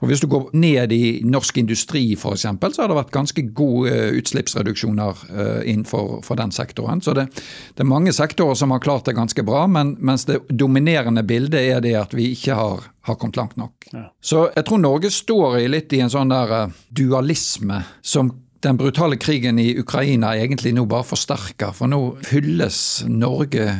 Og 0.00 0.08
Hvis 0.08 0.22
du 0.22 0.30
går 0.32 0.54
ned 0.56 0.92
i 0.96 1.20
norsk 1.28 1.58
industri 1.60 2.14
f.eks., 2.16 2.46
så 2.46 2.82
har 2.82 2.88
det 2.88 2.96
vært 2.96 3.12
ganske 3.12 3.42
gode 3.52 3.92
eh, 3.92 4.14
utslippsreduksjoner 4.16 5.24
eh, 5.28 5.58
innenfor 5.74 6.22
for 6.24 6.40
den 6.40 6.54
sektoren. 6.56 7.02
Så 7.04 7.12
det, 7.18 7.26
det, 7.74 7.84
er 7.84 7.90
mange 7.90 8.14
sektorer 8.16 8.56
som 8.56 8.72
har 8.72 8.80
klart 8.80 9.10
det 9.10 9.18
ganske 9.18 9.44
bra, 9.44 9.66
men 9.68 9.98
mens 10.00 10.24
det 10.24 10.40
dominerende 10.48 11.24
bildet 11.28 11.60
er 11.60 11.84
det 11.84 11.98
at 12.00 12.16
vi 12.16 12.30
ikke 12.32 12.56
har, 12.56 12.86
har 13.04 13.20
kommet 13.20 13.36
langt 13.36 13.60
nok. 13.60 13.90
Ja. 13.92 14.06
Så 14.24 14.46
jeg 14.56 14.64
tror 14.64 14.80
Norge 14.80 15.12
står 15.12 15.58
i 15.60 15.68
litt 15.68 15.92
i 15.92 16.00
en 16.00 16.12
sånn 16.12 16.32
der 16.32 16.56
eh, 16.62 16.78
dualisme 16.88 17.84
som 18.00 18.32
den 18.60 18.76
brutale 18.80 19.16
krigen 19.20 19.58
i 19.58 19.72
Ukraina 19.80 20.34
egentlig 20.36 20.74
nå 20.76 20.84
bare 20.90 21.06
forsterka, 21.08 21.72
For 21.76 21.88
nå 21.88 22.00
fylles 22.26 23.04
Norge 23.08 23.70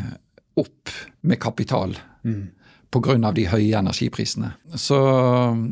opp 0.61 0.95
med 1.23 1.41
kapital. 1.41 1.99
Mm 2.25 2.49
pga. 2.91 3.33
de 3.33 3.47
høye 3.51 3.79
energiprisene. 3.79 4.55
Så 4.75 4.99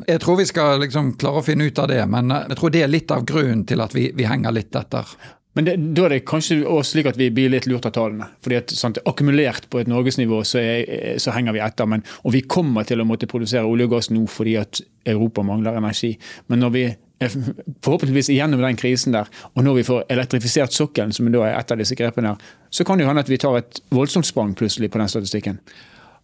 jeg 0.07 0.23
tror 0.23 0.39
vi 0.39 0.47
skal 0.49 0.79
liksom 0.85 1.17
klare 1.21 1.43
å 1.43 1.47
finne 1.47 1.69
ut 1.69 1.81
av 1.83 1.91
det, 1.91 2.05
men 2.11 2.31
jeg 2.31 2.61
tror 2.61 2.75
det 2.75 2.85
er 2.85 2.93
litt 2.93 3.11
av 3.15 3.27
grunnen 3.27 3.67
til 3.67 3.83
at 3.83 3.97
vi, 3.97 4.11
vi 4.15 4.29
henger 4.29 4.55
litt 4.55 4.77
etter. 4.79 5.17
Men 5.57 5.67
det, 5.67 5.75
da 5.97 6.05
er 6.07 6.15
det 6.15 6.27
kanskje 6.29 6.61
også 6.61 6.93
slik 6.93 7.09
at 7.11 7.17
vi 7.19 7.33
blir 7.35 7.51
litt 7.51 7.67
lurt 7.67 7.89
av 7.89 7.95
tallene. 7.97 8.29
fordi 8.45 8.59
at 8.61 8.75
sant, 8.77 9.01
Akkumulert 9.09 9.67
på 9.71 9.81
et 9.81 9.91
norgesnivå 9.91 10.45
så, 10.47 10.61
er, 10.61 11.19
så 11.19 11.35
henger 11.35 11.57
vi 11.57 11.65
etter. 11.65 11.89
Men, 11.91 12.05
og 12.23 12.37
vi 12.37 12.45
kommer 12.47 12.87
til 12.87 13.03
å 13.03 13.09
måtte 13.09 13.27
produsere 13.31 13.67
olje 13.67 13.89
og 13.89 13.97
gass 13.97 14.11
nå 14.13 14.23
fordi 14.31 14.55
at 14.61 14.83
Europa 15.09 15.43
mangler 15.43 15.81
energi. 15.81 16.13
Men 16.47 16.63
når 16.63 16.75
vi 16.77 16.85
er 16.87 16.97
forhåpentligvis 17.19 18.31
igjennom 18.31 18.63
den 18.63 18.79
krisen 18.79 19.17
der, 19.17 19.29
og 19.55 19.65
når 19.67 19.81
vi 19.81 19.87
får 19.89 20.07
elektrifisert 20.15 20.75
sokkelen, 20.75 21.13
som 21.13 21.31
da 21.35 21.45
er 21.47 21.59
et 21.59 21.75
av 21.75 21.81
disse 21.81 21.99
grepene, 21.99 22.37
så 22.71 22.87
kan 22.87 22.99
det 22.99 23.07
jo 23.07 23.11
hende 23.11 23.25
at 23.27 23.31
vi 23.33 23.41
tar 23.41 23.59
et 23.59 23.81
voldsomt 23.95 24.29
sprang 24.29 24.55
plutselig 24.59 24.93
på 24.93 25.01
den 25.03 25.11
statistikken. 25.11 25.63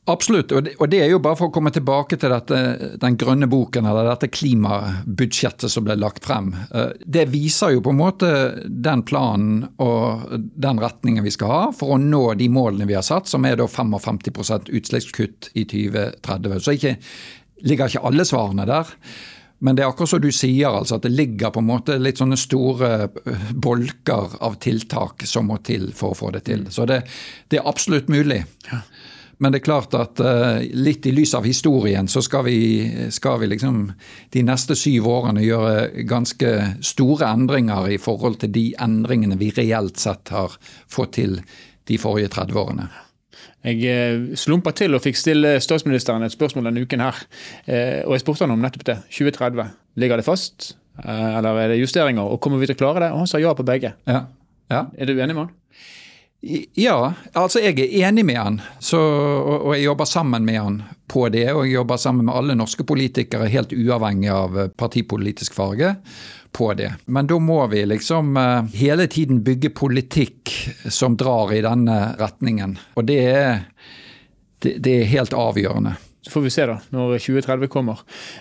Absolutt, 0.04 0.52
og 0.52 0.66
det, 0.66 0.74
og 0.84 0.90
det, 0.92 0.98
er 1.00 1.08
jo 1.14 1.18
bare 1.24 1.36
for 1.38 1.48
å 1.48 1.52
komme 1.54 1.70
tilbake 1.72 2.18
til 2.20 2.28
dette, 2.28 2.58
den 3.00 3.14
grønne 3.16 3.46
boken, 3.48 3.86
eller 3.88 4.10
dette 4.10 4.28
klimabudsjettet 4.28 5.72
som 5.72 5.86
ble 5.86 5.96
lagt 5.96 6.26
frem. 6.26 6.50
Eh, 6.76 6.90
det 7.08 7.24
viser 7.32 7.72
jo 7.72 7.80
på 7.86 7.94
en 7.94 8.00
måte 8.02 8.32
den 8.68 9.00
planen 9.08 9.62
og 9.80 10.26
den 10.36 10.82
retningen 10.82 11.24
vi 11.24 11.32
skal 11.32 11.52
ha 11.54 11.62
for 11.72 11.94
å 11.94 12.00
nå 12.02 12.26
de 12.36 12.50
målene 12.52 12.88
vi 12.90 12.98
har 12.98 13.06
satt, 13.06 13.32
som 13.32 13.48
er 13.48 13.56
da 13.56 13.64
55% 13.64 14.68
utslippskutt 14.76 15.54
i 15.56 15.64
2030. 15.72 16.60
Så 16.60 16.76
ikke, 16.76 16.98
ligger 17.64 17.88
ikke 17.88 18.04
alle 18.04 18.28
svarene 18.28 18.68
der. 18.68 18.92
Men 19.64 19.76
det 19.76 19.84
er 19.84 19.88
akkurat 19.88 20.10
som 20.12 20.20
du 20.20 20.28
sier, 20.34 20.68
altså 20.68 20.98
at 20.98 21.06
det 21.06 21.14
ligger 21.14 21.52
på 21.54 21.62
en 21.62 21.70
måte 21.70 21.96
litt 21.96 22.20
sånne 22.20 22.36
store 22.36 23.08
bolker 23.64 24.36
av 24.44 24.58
tiltak 24.60 25.24
som 25.28 25.48
må 25.48 25.56
til 25.64 25.88
for 25.96 26.12
å 26.12 26.18
få 26.18 26.34
det 26.34 26.44
til. 26.50 26.66
Så 26.74 26.84
det, 26.90 27.00
det 27.48 27.62
er 27.62 27.70
absolutt 27.70 28.12
mulig. 28.12 28.42
Ja. 28.68 28.82
Men 29.38 29.52
det 29.52 29.62
er 29.62 29.66
klart 29.66 29.94
at 29.98 30.20
uh, 30.22 30.60
litt 30.76 31.06
i 31.08 31.12
lys 31.14 31.34
av 31.34 31.46
historien 31.48 32.06
så 32.08 32.22
skal 32.22 32.44
vi, 32.46 32.58
skal 33.10 33.40
vi 33.42 33.50
liksom 33.50 33.80
de 34.32 34.44
neste 34.46 34.76
syv 34.78 35.08
årene 35.10 35.42
gjøre 35.44 36.04
ganske 36.08 36.52
store 36.84 37.32
endringer 37.34 37.90
i 37.96 37.98
forhold 38.00 38.38
til 38.44 38.52
de 38.54 38.66
endringene 38.84 39.38
vi 39.40 39.50
reelt 39.56 40.00
sett 40.00 40.32
har 40.34 40.54
fått 40.86 41.16
til 41.18 41.40
de 41.88 41.98
forrige 42.00 42.30
30 42.36 42.60
årene. 42.62 42.88
Jeg 43.64 43.82
eh, 43.90 44.36
slumpa 44.38 44.74
til 44.76 44.96
og 44.96 45.02
fikk 45.04 45.18
stille 45.20 45.56
statsministeren 45.64 46.24
et 46.26 46.34
spørsmål 46.34 46.70
denne 46.70 46.84
uken 46.84 47.04
her. 47.04 47.20
Eh, 47.66 48.00
og 48.04 48.16
jeg 48.16 48.24
spurte 48.24 48.46
han 48.46 48.54
om 48.54 48.62
nettopp 48.64 48.86
det. 48.90 48.98
2030. 49.10 49.68
Ligger 50.02 50.20
det 50.20 50.26
fast, 50.26 50.72
eller 51.04 51.60
er 51.62 51.68
det 51.70 51.80
justeringer? 51.80 52.26
Og 52.26 52.40
kommer 52.42 52.58
vi 52.58 52.66
til 52.70 52.76
å 52.76 52.80
klare 52.80 53.04
det? 53.04 53.12
Og 53.14 53.22
han 53.22 53.30
sa 53.30 53.38
ja 53.42 53.52
på 53.54 53.66
begge. 53.66 53.94
Ja. 54.10 54.24
Ja. 54.72 54.86
Er 54.98 55.10
du 55.10 55.14
enig 55.14 55.34
med 55.36 55.46
han? 55.46 55.52
Ja, 56.74 57.14
altså 57.32 57.62
jeg 57.62 57.78
er 57.80 58.08
enig 58.08 58.24
med 58.28 58.36
han, 58.36 58.56
så, 58.82 58.98
og, 59.00 59.70
jeg 59.76 59.86
jobber 59.86 60.08
sammen 60.08 60.44
med 60.44 60.58
han 60.60 60.78
på 61.08 61.28
det. 61.32 61.46
Og 61.54 61.64
jeg 61.64 61.78
jobber 61.78 62.00
sammen 62.00 62.28
med 62.28 62.36
alle 62.36 62.56
norske 62.58 62.84
politikere, 62.84 63.48
helt 63.48 63.72
uavhengig 63.72 64.28
av 64.32 64.58
eh, 64.58 64.72
partipolitisk 64.76 65.56
farge, 65.56 65.94
på 66.54 66.68
det. 66.78 66.90
Men 67.10 67.26
da 67.26 67.38
må 67.42 67.64
vi 67.72 67.80
liksom 67.88 68.36
uh, 68.36 68.68
hele 68.76 69.08
tiden 69.10 69.40
bygge 69.42 69.72
politikk 69.74 70.52
som 70.86 71.16
drar 71.18 71.50
i 71.50 71.64
denne 71.64 71.96
retningen. 72.20 72.76
Og 72.94 73.08
det 73.08 73.16
er, 73.26 73.64
det, 74.62 74.76
det 74.84 75.00
er 75.00 75.10
helt 75.16 75.34
avgjørende. 75.34 75.96
Så 76.24 76.30
får 76.30 76.40
vi 76.40 76.50
se 76.54 76.64
da, 76.64 76.78
når 76.88 77.18
2030 77.20 77.68
kommer. 77.68 77.98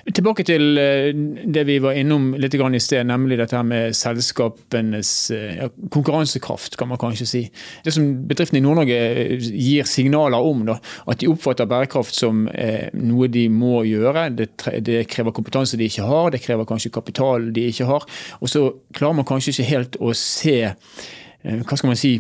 Tilbake 0.08 0.46
til 0.48 0.78
eh, 0.80 1.10
det 1.52 1.66
vi 1.68 1.82
var 1.84 1.98
innom 2.00 2.30
litt 2.40 2.56
i 2.56 2.80
sted, 2.80 3.04
nemlig 3.10 3.36
dette 3.42 3.58
her 3.58 3.66
med 3.68 3.92
selskapenes 3.98 5.12
eh, 5.36 5.58
ja, 5.58 5.68
konkurransekraft, 5.92 6.78
kan 6.80 6.88
man 6.88 7.02
kanskje 7.02 7.28
si. 7.28 7.42
Det 7.84 7.92
som 7.92 8.06
bedriftene 8.30 8.62
i 8.62 8.64
Nord-Norge 8.64 9.02
eh, 9.10 9.36
gir 9.36 9.84
signaler 9.84 10.40
om, 10.40 10.64
da, 10.70 10.78
at 11.12 11.20
de 11.20 11.28
oppfatter 11.28 11.68
bærekraft 11.68 12.16
som 12.16 12.46
eh, 12.56 12.88
noe 12.96 13.28
de 13.28 13.50
må 13.52 13.84
gjøre. 13.90 14.30
Det, 14.32 14.48
det, 14.80 15.04
krever 15.12 15.36
kompetanse 15.36 15.76
de 15.76 15.92
ikke 15.92 16.08
har, 16.08 16.32
det 16.32 16.44
krever 16.46 16.70
kanskje 16.70 16.94
kapital 16.96 17.52
de 17.52 17.68
ikke 17.68 17.90
har. 17.92 18.08
Og 18.40 18.54
så 18.54 18.70
klarer 18.96 19.20
man 19.20 19.28
kanskje 19.28 19.58
ikke 19.58 19.70
helt 19.74 20.00
å 20.00 20.16
se 20.16 20.58
eh, 20.72 21.62
hva 21.68 21.76
skal 21.76 21.92
man 21.92 22.00
si, 22.00 22.16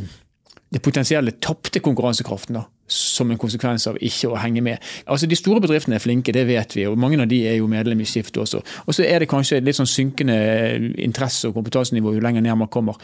det 0.74 0.84
potensielle 0.84 1.38
tapte 1.40 1.80
konkurransekraften. 1.80 2.60
da 2.60 2.68
som 2.88 3.32
en 3.32 3.40
konsekvens 3.40 3.88
av 3.88 3.98
ikke 4.04 4.32
å 4.32 4.40
henge 4.40 4.64
med. 4.64 4.82
Altså 5.08 5.28
De 5.30 5.38
store 5.40 5.62
bedriftene 5.64 5.98
er 5.98 6.04
flinke, 6.04 6.34
det 6.36 6.46
vet 6.50 6.76
vi, 6.76 6.86
og 6.88 7.00
mange 7.00 7.22
av 7.22 7.30
de 7.32 7.40
er 7.48 7.58
jo 7.60 7.70
medlem 7.72 8.04
i 8.04 8.08
Skift 8.08 8.38
også. 8.38 8.62
Og 8.86 8.96
så 8.96 9.06
er 9.08 9.24
det 9.24 9.32
kanskje 9.32 9.62
litt 9.64 9.80
sånn 9.80 9.90
synkende 9.90 10.36
interesse- 11.02 11.50
og 11.50 11.58
kompetansenivå 11.58 12.16
jo 12.16 12.24
lenger 12.24 12.44
ned 12.44 12.60
man 12.60 12.72
kommer. 12.74 13.00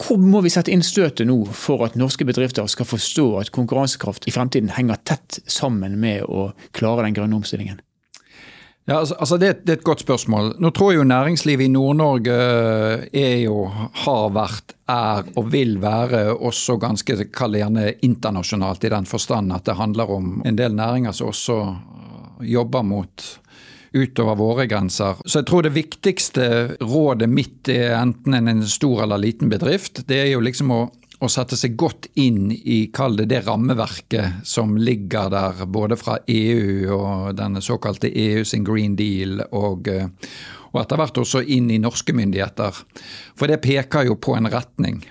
Hvor 0.00 0.16
må 0.16 0.40
vi 0.40 0.50
sette 0.50 0.72
inn 0.72 0.84
støtet 0.86 1.26
nå 1.28 1.42
for 1.52 1.84
at 1.84 1.98
norske 2.00 2.24
bedrifter 2.24 2.66
skal 2.70 2.88
forstå 2.88 3.26
at 3.42 3.52
konkurransekraft 3.52 4.26
i 4.26 4.32
fremtiden 4.34 4.72
henger 4.72 5.02
tett 5.04 5.42
sammen 5.46 5.98
med 6.00 6.24
å 6.24 6.52
klare 6.72 7.04
den 7.04 7.18
grønne 7.18 7.36
omstillingen? 7.36 7.82
Ja, 8.84 8.98
altså, 8.98 9.14
altså 9.14 9.36
det, 9.38 9.52
det, 9.62 9.72
er 9.72 9.78
et 9.78 9.86
godt 9.86 10.02
spørsmål. 10.02 10.56
Nå 10.58 10.72
tror 10.74 10.90
jeg 10.90 10.98
jo 10.98 11.06
næringslivet 11.06 11.68
i 11.68 11.70
Nord-Norge 11.70 12.34
eh, 12.34 13.04
er 13.14 13.36
jo, 13.44 13.68
har 14.02 14.32
vært, 14.34 14.74
er 14.90 15.28
og 15.38 15.52
vil 15.52 15.76
være 15.82 16.24
også 16.34 16.80
ganske 16.82 17.28
kall 17.30 17.54
gjerne 17.60 17.92
internasjonalt, 18.02 18.82
i 18.82 18.90
den 18.90 19.06
forstand 19.06 19.54
at 19.54 19.68
det 19.68 19.78
handler 19.78 20.10
om 20.10 20.40
en 20.44 20.58
del 20.58 20.74
næringer 20.74 21.14
som 21.14 21.30
også 21.30 21.60
eh, 21.62 22.50
jobber 22.56 22.82
mot 22.82 23.28
utover 23.92 24.34
våre 24.40 24.66
grenser. 24.66 25.20
Så 25.26 25.42
jeg 25.42 25.50
tror 25.50 25.62
det 25.62 25.76
viktigste 25.76 26.46
rådet 26.80 27.28
mitt 27.30 27.68
er 27.70 28.00
enten 28.00 28.34
en 28.34 28.66
stor 28.66 29.04
eller 29.04 29.20
liten 29.20 29.52
bedrift. 29.52 30.02
Det 30.08 30.24
er 30.24 30.30
jo 30.32 30.42
liksom 30.42 30.72
å 30.74 30.82
å 31.22 31.30
sette 31.30 31.56
seg 31.58 31.76
godt 31.78 32.08
inn 32.18 32.50
i 32.50 32.84
det, 32.90 33.28
det 33.30 33.42
rammeverket 33.46 34.42
som 34.48 34.74
ligger 34.76 35.30
der, 35.30 35.64
både 35.66 35.98
fra 36.00 36.18
EU 36.26 36.90
og 36.96 37.36
denne 37.38 37.62
såkalte 37.62 38.10
EU 38.10 38.44
sin 38.44 38.64
Green 38.66 38.96
Deal, 38.98 39.40
og, 39.52 39.88
eh, 39.88 40.08
og 40.72 40.82
etter 40.82 40.98
hvert 40.98 41.22
også 41.22 41.42
inn 41.46 41.70
i 41.70 41.78
norske 41.78 42.14
myndigheter. 42.16 42.82
For 43.36 43.46
det 43.46 43.62
peker 43.62 44.08
jo 44.08 44.18
på 44.18 44.34
en 44.36 44.50
retning. 44.50 45.02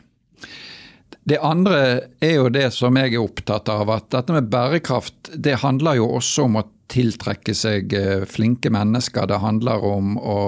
Det 1.23 1.37
andre 1.37 1.79
er 2.19 2.35
jo 2.39 2.49
det 2.49 2.71
som 2.73 2.97
jeg 2.97 3.13
er 3.13 3.21
opptatt 3.21 3.69
av, 3.69 3.89
at 3.93 4.09
dette 4.11 4.33
med 4.33 4.49
bærekraft 4.51 5.35
det 5.37 5.59
handler 5.61 5.99
jo 5.99 6.09
også 6.17 6.47
om 6.49 6.59
å 6.59 6.67
tiltrekke 6.91 7.53
seg 7.55 7.93
eh, 7.95 8.25
flinke 8.27 8.71
mennesker. 8.73 9.29
Det 9.29 9.39
handler 9.39 9.85
om 9.85 10.17
å 10.17 10.39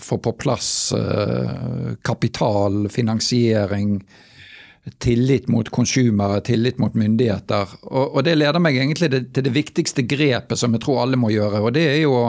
få 0.00 0.20
på 0.22 0.32
plass 0.40 0.70
eh, 0.96 1.96
kapital, 2.06 2.86
finansiering, 2.94 3.98
tillit 4.98 5.48
mot 5.48 5.68
konsumere, 5.70 6.40
tillit 6.40 6.78
mot 6.78 6.94
myndigheter. 6.94 7.68
Og, 7.82 8.16
og, 8.16 8.24
Det 8.24 8.36
leder 8.38 8.62
meg 8.62 8.76
egentlig 8.76 9.10
til 9.10 9.44
det 9.44 9.54
viktigste 9.54 10.04
grepet 10.08 10.58
som 10.58 10.72
jeg 10.74 10.84
tror 10.84 11.02
alle 11.04 11.20
må 11.20 11.32
gjøre. 11.32 11.60
og 11.60 11.74
Det 11.76 11.84
er 11.84 11.98
jo 12.02 12.14
å, 12.16 12.26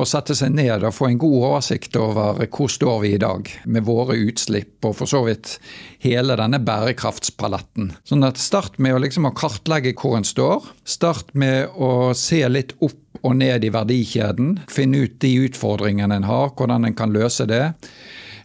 å 0.00 0.06
sette 0.08 0.34
seg 0.34 0.54
ned 0.56 0.84
og 0.86 0.94
få 0.96 1.10
en 1.10 1.20
god 1.20 1.36
oversikt 1.50 1.96
over 2.00 2.40
hvor 2.46 2.70
står 2.70 3.00
vi 3.04 3.12
i 3.14 3.22
dag 3.22 3.50
med 3.64 3.86
våre 3.86 4.18
utslipp, 4.18 4.78
og 4.84 4.96
for 4.98 5.10
så 5.10 5.22
vidt 5.26 5.58
hele 6.02 6.36
denne 6.40 6.60
bærekraftspaletten. 6.64 7.92
Sånn 8.08 8.26
at 8.26 8.40
Start 8.40 8.80
med 8.82 8.96
å, 8.96 9.02
liksom, 9.02 9.28
kartlegge 9.36 9.94
hvor 9.94 10.18
en 10.18 10.26
står. 10.26 10.72
Start 10.84 11.34
med 11.38 11.70
å 11.76 12.10
se 12.18 12.42
litt 12.48 12.74
opp 12.80 12.98
og 13.20 13.36
ned 13.36 13.66
i 13.66 13.72
verdikjeden. 13.74 14.56
Finne 14.70 15.04
ut 15.04 15.20
de 15.22 15.34
utfordringene 15.44 16.20
en 16.20 16.28
har, 16.28 16.54
hvordan 16.56 16.88
en 16.88 16.96
kan 16.96 17.12
løse 17.14 17.46
det. 17.50 17.66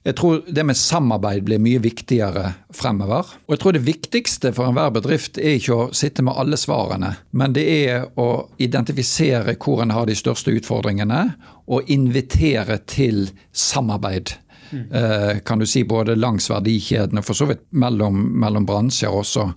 Jeg 0.05 0.15
tror 0.19 0.43
det 0.45 0.63
med 0.69 0.77
samarbeid 0.77 1.47
blir 1.47 1.61
mye 1.61 1.79
viktigere 1.81 2.51
fremover. 2.73 3.31
Og 3.47 3.55
jeg 3.55 3.61
tror 3.63 3.73
det 3.73 3.85
viktigste 3.87 4.51
for 4.53 4.69
enhver 4.69 4.91
bedrift 4.93 5.39
er 5.41 5.57
ikke 5.57 5.77
å 5.79 5.87
sitte 5.97 6.21
med 6.25 6.37
alle 6.37 6.59
svarene, 6.61 7.15
men 7.33 7.55
det 7.57 7.63
er 7.65 8.05
å 8.21 8.27
identifisere 8.61 9.57
hvor 9.57 9.81
en 9.81 9.95
har 9.95 10.05
de 10.05 10.17
største 10.17 10.53
utfordringene, 10.53 11.23
og 11.65 11.89
invitere 11.89 12.77
til 12.85 13.31
samarbeid. 13.51 14.37
Mm. 14.65 15.41
kan 15.45 15.59
du 15.61 15.65
si 15.69 15.83
både 15.85 16.15
langs 16.17 16.49
verdikjedene, 16.49 17.21
for 17.21 17.37
så 17.37 17.45
vidt 17.45 17.61
mellom, 17.69 18.17
mellom 18.41 18.65
bransjer 18.65 19.13
også. 19.13 19.51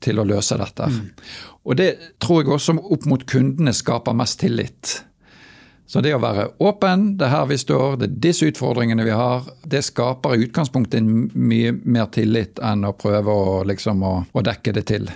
til 0.00 0.16
å 0.16 0.24
løse 0.24 0.56
dette. 0.56 0.86
Og 1.68 1.76
det 1.76 1.90
tror 2.24 2.40
jeg 2.40 2.52
også 2.54 2.72
opp 2.80 3.04
mot 3.04 3.24
kundene 3.28 3.74
skaper 3.76 4.16
mest 4.16 4.40
tillit. 4.40 4.94
Så 5.90 5.98
det 6.06 6.12
å 6.14 6.20
være 6.22 6.44
åpen, 6.62 7.16
det 7.18 7.26
er 7.26 7.32
her 7.32 7.48
vi 7.50 7.56
står, 7.58 7.96
det 7.98 8.06
er 8.06 8.18
disse 8.22 8.46
utfordringene 8.46 9.02
vi 9.02 9.14
har, 9.16 9.48
det 9.66 9.80
skaper 9.82 10.36
i 10.36 10.44
utgangspunktet 10.44 11.02
mye 11.02 11.72
mer 11.82 12.06
tillit 12.14 12.60
enn 12.62 12.86
å 12.86 12.92
prøve 12.94 13.34
å, 13.34 13.56
liksom, 13.66 14.04
å, 14.06 14.12
å 14.30 14.44
dekke 14.46 14.76
det 14.76 14.84
til. 14.86 15.10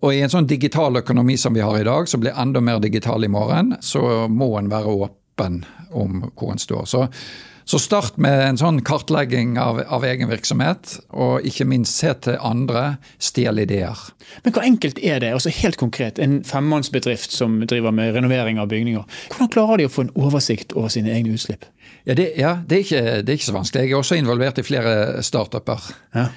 Og 0.00 0.14
i 0.14 0.22
en 0.24 0.32
sånn 0.32 0.48
digital 0.48 0.96
økonomi 1.02 1.36
som 1.36 1.52
vi 1.52 1.60
har 1.60 1.76
i 1.76 1.84
dag, 1.84 2.08
som 2.08 2.24
blir 2.24 2.32
enda 2.40 2.62
mer 2.64 2.80
digital 2.80 3.24
i 3.24 3.28
morgen, 3.28 3.74
så 3.84 4.24
må 4.32 4.54
en 4.56 4.72
være 4.72 4.96
åpen 4.96 5.60
om 5.92 6.24
hvor 6.32 6.54
en 6.54 6.62
står. 6.62 6.88
Så 6.88 7.04
så 7.66 7.78
start 7.82 8.14
med 8.22 8.40
en 8.44 8.58
sånn 8.60 8.76
kartlegging 8.86 9.56
av, 9.58 9.80
av, 9.90 10.04
egen 10.06 10.30
virksomhet, 10.30 11.00
og 11.10 11.46
ikke 11.46 11.66
minst 11.66 11.98
se 11.98 12.12
til 12.22 12.36
andre, 12.38 13.00
stjel 13.18 13.58
ideer. 13.64 13.98
Men 14.44 14.54
hvor 14.54 14.66
enkelt 14.66 15.00
er 15.02 15.18
det, 15.24 15.32
altså 15.34 15.50
helt 15.50 15.78
konkret, 15.80 16.20
en 16.22 16.38
femmannsbedrift 16.46 17.34
som 17.34 17.58
driver 17.66 17.94
med 17.94 18.14
renovering 18.14 18.60
av 18.62 18.70
bygninger. 18.70 19.02
Hvordan 19.32 19.50
klarer 19.50 19.82
de 19.82 19.88
å 19.88 19.92
få 19.92 20.06
en 20.06 20.12
oversikt 20.14 20.76
over 20.78 20.94
sine 20.94 21.10
egne 21.16 21.34
utslipp? 21.34 21.66
Ja, 22.06 22.14
Det, 22.14 22.28
ja, 22.38 22.52
det, 22.62 22.76
er, 22.76 22.84
ikke, 22.84 23.02
det 23.26 23.32
er, 23.32 23.40
ikke, 23.40 23.48
så 23.48 23.56
vanskelig. 23.56 23.82
Jeg 23.82 23.96
er 23.96 23.98
også 23.98 24.20
involvert 24.20 24.62
i 24.62 24.66
flere 24.66 25.24
startuper. 25.26 25.90
Ja. 26.14 26.28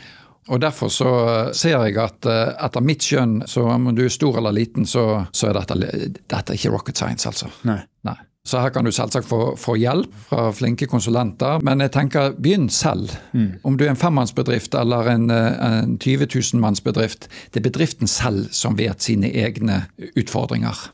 Og 0.50 0.62
Derfor 0.64 0.90
så 0.90 1.12
ser 1.54 1.78
jeg 1.86 2.00
at 2.02 2.26
eh, 2.26 2.56
etter 2.66 2.82
mitt 2.82 3.06
skjønn, 3.06 3.44
så 3.46 3.68
om 3.70 3.92
du 3.94 4.02
er 4.08 4.10
stor 4.10 4.42
eller 4.42 4.56
liten, 4.58 4.90
så, 4.90 5.28
så 5.30 5.52
er 5.52 5.60
dette, 5.60 5.78
dette 6.26 6.42
er 6.42 6.58
ikke 6.58 6.74
rocket 6.74 6.98
science, 6.98 7.30
altså. 7.30 7.52
Nei. 7.70 7.84
Nei. 8.10 8.18
Så 8.48 8.62
her 8.64 8.72
kan 8.74 8.88
du 8.88 8.92
selvsagt 8.96 9.28
få, 9.28 9.54
få, 9.60 9.76
hjelp 9.78 10.14
fra 10.30 10.48
flinke 10.56 10.88
konsulenter, 10.90 11.60
men 11.66 11.84
jeg 11.84 11.92
tenker 11.94 12.32
begynn 12.40 12.70
selv. 12.72 13.12
Mm. 13.36 13.60
Om 13.68 13.78
du 13.78 13.84
er 13.86 13.92
en 13.92 14.00
femmannsbedrift 14.00 14.78
eller 14.80 15.12
en, 15.12 15.28
en 15.30 15.98
20 16.00 16.30
000-mannsbedrift, 16.32 17.28
det 17.52 17.60
er 17.60 17.68
bedriften 17.68 18.10
selv 18.10 18.48
som 18.56 18.80
vet 18.80 19.04
sine 19.04 19.30
egne 19.30 19.84
utfordringer. 20.16 20.88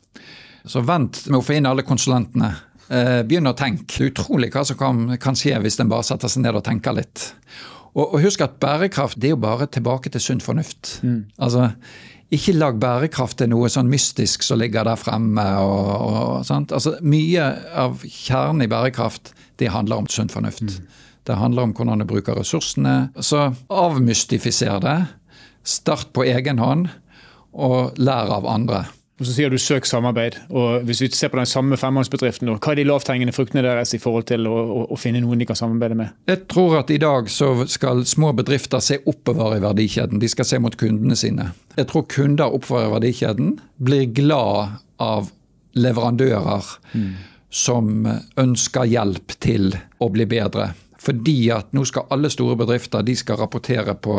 Så 0.66 0.82
vent 0.82 1.22
med 1.30 1.40
å 1.40 1.46
få 1.46 1.60
inn 1.60 1.70
alle 1.70 1.86
konsulentene. 1.86 2.56
Eh, 2.90 3.22
begynn 3.26 3.50
å 3.50 3.56
tenke. 3.58 3.88
Det 3.94 4.02
er 4.04 4.12
utrolig 4.12 4.52
hva 4.54 4.66
som 4.66 4.78
kan, 4.78 5.06
kan 5.22 5.38
skje 5.38 5.58
hvis 5.62 5.80
en 5.82 5.90
bare 5.90 6.06
setter 6.06 6.32
seg 6.32 6.44
ned 6.46 6.58
og 6.58 6.66
tenker 6.66 6.98
litt. 6.98 7.30
Og, 7.96 8.04
og, 8.10 8.20
husk 8.26 8.44
at 8.44 8.60
bærekraft 8.62 9.22
det 9.22 9.32
er 9.32 9.38
jo 9.38 9.42
bare 9.46 9.70
tilbake 9.72 10.12
til 10.12 10.22
sunn 10.22 10.44
fornuft. 10.44 10.98
Mm. 11.06 11.22
Altså, 11.40 11.70
ikke 12.34 12.56
lag 12.58 12.80
bærekraft 12.82 13.38
til 13.40 13.52
noe 13.52 13.70
sånn 13.70 13.90
mystisk 13.92 14.44
som 14.46 14.60
ligger 14.62 14.88
der 14.88 14.98
fremme. 15.00 15.46
Og, 15.62 15.90
og, 15.94 16.50
altså, 16.50 16.96
mye 17.06 17.50
av 17.78 18.02
kjernen 18.02 18.66
i 18.66 18.72
bærekraft 18.72 19.34
det 19.62 19.72
handler 19.74 20.04
om 20.04 20.10
sunn 20.12 20.32
fornuft. 20.34 20.66
Mm. 20.66 21.04
Det 21.26 21.38
handler 21.40 21.68
om 21.68 21.74
hvordan 21.78 22.02
du 22.02 22.08
bruker 22.10 22.38
ressursene. 22.38 23.10
Så 23.18 23.52
avmystifiser 23.70 24.82
det. 24.84 24.98
Start 25.66 26.12
på 26.14 26.26
egen 26.30 26.62
hånd, 26.62 26.90
og 27.56 27.96
lær 27.98 28.30
av 28.36 28.46
andre. 28.50 28.84
Og 29.16 29.26
Så 29.26 29.32
sier 29.32 29.50
du 29.50 29.56
søk 29.58 29.86
samarbeid. 29.88 30.36
og 30.50 30.84
Hvis 30.84 31.02
vi 31.02 31.08
ser 31.08 31.30
på 31.32 31.38
den 31.38 31.48
samme 31.48 31.78
femmannsbedriften, 31.80 32.50
hva 32.52 32.72
er 32.72 32.76
de 32.76 32.84
lavthengende 32.84 33.32
fruktene 33.34 33.64
deres 33.64 33.94
i 33.96 34.00
forhold 34.02 34.28
til 34.28 34.48
å, 34.48 34.56
å, 34.56 34.82
å, 34.92 34.98
finne 35.00 35.22
noen 35.24 35.40
de 35.40 35.48
kan 35.48 35.56
samarbeide 35.56 35.96
med? 35.96 36.12
Jeg 36.28 36.44
tror 36.52 36.82
at 36.82 36.92
i 36.92 37.00
dag 37.00 37.30
så 37.32 37.54
skal 37.72 38.04
små 38.06 38.34
bedrifter 38.36 38.84
se 38.84 39.00
oppover 39.08 39.56
i 39.56 39.64
verdikjeden. 39.64 40.20
De 40.20 40.28
skal 40.32 40.50
se 40.50 40.60
mot 40.60 40.76
kundene 40.76 41.16
sine. 41.16 41.54
Jeg 41.78 41.88
tror 41.92 42.08
kunder 42.12 42.52
oppover 42.52 42.90
i 42.90 42.94
verdikjeden 42.98 43.56
blir 43.80 44.12
glad 44.12 44.82
av 45.00 45.32
leverandører 45.80 46.76
mm. 46.92 47.12
som 47.52 48.08
ønsker 48.40 48.92
hjelp 48.92 49.40
til 49.40 49.78
å 50.04 50.12
bli 50.12 50.28
bedre. 50.28 50.74
Fordi 51.06 51.38
at 51.54 51.74
nå 51.76 51.84
skal 51.86 52.08
alle 52.14 52.32
store 52.34 52.58
bedrifter 52.58 53.04
de 53.06 53.16
skal 53.18 53.38
rapportere 53.38 53.94
på, 53.96 54.18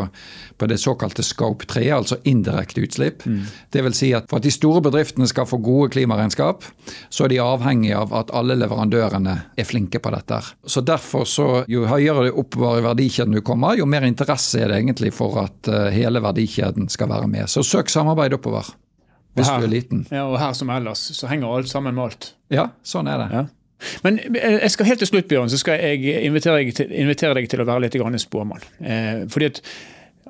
på 0.58 0.68
det 0.70 0.78
såkalte 0.78 1.24
scope 1.26 1.66
3, 1.66 1.84
altså 1.96 2.20
indirekte 2.24 2.84
utslipp. 2.86 3.26
Mm. 3.26 3.42
Det 3.72 3.84
vil 3.88 3.96
si 3.96 4.12
at 4.14 4.28
For 4.30 4.38
at 4.38 4.46
de 4.46 4.54
store 4.54 4.82
bedriftene 4.84 5.26
skal 5.30 5.48
få 5.48 5.58
gode 5.64 5.90
klimaregnskap, 5.96 6.64
så 7.10 7.26
er 7.26 7.34
de 7.34 7.42
avhengig 7.42 7.92
av 7.96 8.14
at 8.14 8.30
alle 8.36 8.58
leverandørene 8.58 9.36
er 9.56 9.68
flinke 9.68 10.00
på 10.02 10.12
dette. 10.14 10.40
Så 10.66 10.82
derfor 10.86 11.26
så, 11.26 11.48
Jo 11.68 11.86
høyere 11.88 12.30
oppover 12.32 12.80
i 12.80 12.84
verdikjeden 12.84 13.34
du 13.34 13.42
kommer, 13.44 13.76
jo 13.78 13.86
mer 13.88 14.06
interesse 14.06 14.60
er 14.62 14.70
det 14.70 14.80
egentlig 14.80 15.12
for 15.14 15.38
at 15.42 15.70
uh, 15.70 15.88
hele 15.94 16.22
verdikjeden 16.22 16.90
skal 16.92 17.10
være 17.10 17.28
med. 17.30 17.50
Så 17.50 17.64
søk 17.66 17.90
samarbeid 17.90 18.36
oppover. 18.36 18.68
Hvis 19.36 19.50
her, 19.50 19.60
du 19.60 19.66
er 19.68 19.72
liten. 19.72 20.06
Ja, 20.10 20.24
og 20.30 20.38
her 20.40 20.54
som 20.56 20.70
ellers 20.72 21.02
så 21.18 21.28
henger 21.28 21.58
alt 21.58 21.68
sammen 21.68 21.96
med 21.96 22.06
alt. 22.06 22.30
Ja, 22.52 22.70
sånn 22.86 23.10
er 23.10 23.20
det. 23.20 23.26
Ja. 23.34 23.44
Men 24.06 24.18
eh, 24.18 24.60
jeg 24.62 24.72
skal 24.74 24.90
helt 24.90 25.04
til 25.04 25.10
slutt 25.10 25.28
Bjørn, 25.28 25.52
så 25.52 25.60
skal 25.60 25.82
jeg 25.82 26.24
invitere 26.26 26.62
deg 26.62 26.72
til, 26.76 26.96
invitere 27.04 27.36
deg 27.38 27.50
til 27.50 27.62
å 27.62 27.68
være 27.68 27.86
litt 27.86 28.22
spåmann. 28.22 28.64
Eh, 28.80 29.26
fordi 29.32 29.52
at 29.52 29.62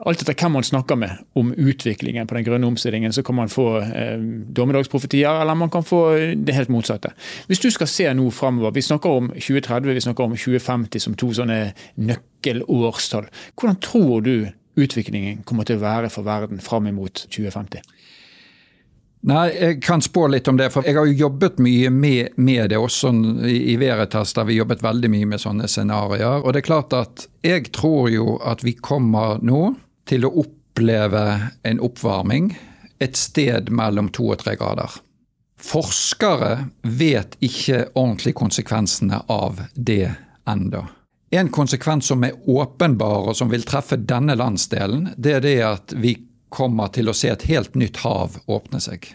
Alt 0.05 0.21
etter 0.21 0.35
hvem 0.37 0.59
man 0.59 0.65
snakker 0.67 0.99
med 1.01 1.23
om 1.41 1.55
utviklingen 1.57 2.29
på 2.29 2.37
den 2.37 2.45
grønne 2.45 2.69
omstillingen, 2.69 3.15
så 3.17 3.23
kan 3.25 3.39
man 3.39 3.49
få 3.49 3.79
eh, 3.81 4.19
dommedagsprofetier, 4.59 5.41
eller 5.41 5.57
man 5.57 5.73
kan 5.73 5.87
få 5.89 6.01
det 6.37 6.53
helt 6.53 6.69
motsatte. 6.69 7.15
Hvis 7.49 7.63
du 7.65 7.71
skal 7.73 7.89
se 7.89 8.11
nå 8.13 8.27
framover, 8.29 8.75
vi 8.77 8.85
snakker 8.85 9.17
om 9.23 9.31
2030, 9.33 9.95
vi 9.97 10.05
snakker 10.05 10.29
om 10.29 10.37
2050 10.37 11.01
som 11.07 11.17
to 11.17 11.31
sånne 11.39 11.61
nøkkelårstall. 11.97 13.31
Hvordan 13.57 13.81
tror 13.81 14.21
du 14.27 14.35
utviklingen 14.77 15.41
kommer 15.49 15.65
til 15.65 15.81
å 15.81 15.87
være 15.87 16.13
for 16.13 16.29
verden 16.29 16.61
fram 16.61 16.93
mot 16.93 17.25
2050? 17.33 17.81
Nei, 19.27 19.47
jeg 19.59 19.81
kan 19.83 20.03
spå 20.03 20.29
litt 20.31 20.47
om 20.49 20.59
det. 20.59 20.69
For 20.71 20.87
jeg 20.87 20.95
har 20.95 21.07
jo 21.09 21.17
jobbet 21.27 21.59
mye 21.63 21.91
med, 21.91 22.37
med 22.39 22.71
det 22.71 22.79
også 22.79 23.11
i 23.51 23.75
Veritas, 23.81 24.37
der 24.37 24.47
vi 24.47 24.61
jobbet 24.61 24.85
veldig 24.87 25.11
mye 25.11 25.31
med 25.33 25.43
sånne 25.43 25.67
scenarioer. 25.71 26.45
Og 26.45 26.55
det 26.55 26.63
er 26.63 26.69
klart 26.69 26.95
at 26.95 27.27
jeg 27.43 27.73
tror 27.75 28.07
jo 28.13 28.37
at 28.47 28.63
vi 28.63 28.77
kommer 28.79 29.43
nå 29.43 29.73
til 30.07 30.29
å 30.29 30.33
oppleve 30.45 31.25
en 31.67 31.83
oppvarming 31.83 32.53
et 33.03 33.19
sted 33.19 33.73
mellom 33.75 34.13
to 34.15 34.29
og 34.31 34.39
tre 34.45 34.55
grader. 34.61 34.95
Forskere 35.59 36.69
vet 36.83 37.35
ikke 37.43 37.89
ordentlig 37.97 38.37
konsekvensene 38.39 39.25
av 39.33 39.65
det 39.75 40.13
enda. 40.47 40.85
En 41.35 41.51
konsekvens 41.51 42.07
som 42.13 42.23
er 42.23 42.37
åpenbar, 42.47 43.27
og 43.27 43.37
som 43.37 43.51
vil 43.51 43.67
treffe 43.67 43.99
denne 43.99 44.37
landsdelen, 44.39 45.11
det 45.19 45.35
er 45.35 45.43
det 45.43 45.59
at 45.67 45.97
vi 45.99 46.15
kommer 46.49 46.93
til 46.95 47.11
å 47.11 47.17
se 47.17 47.31
et 47.33 47.47
helt 47.51 47.75
nytt 47.75 48.03
hav 48.05 48.39
åpne 48.47 48.81
seg. 48.83 49.09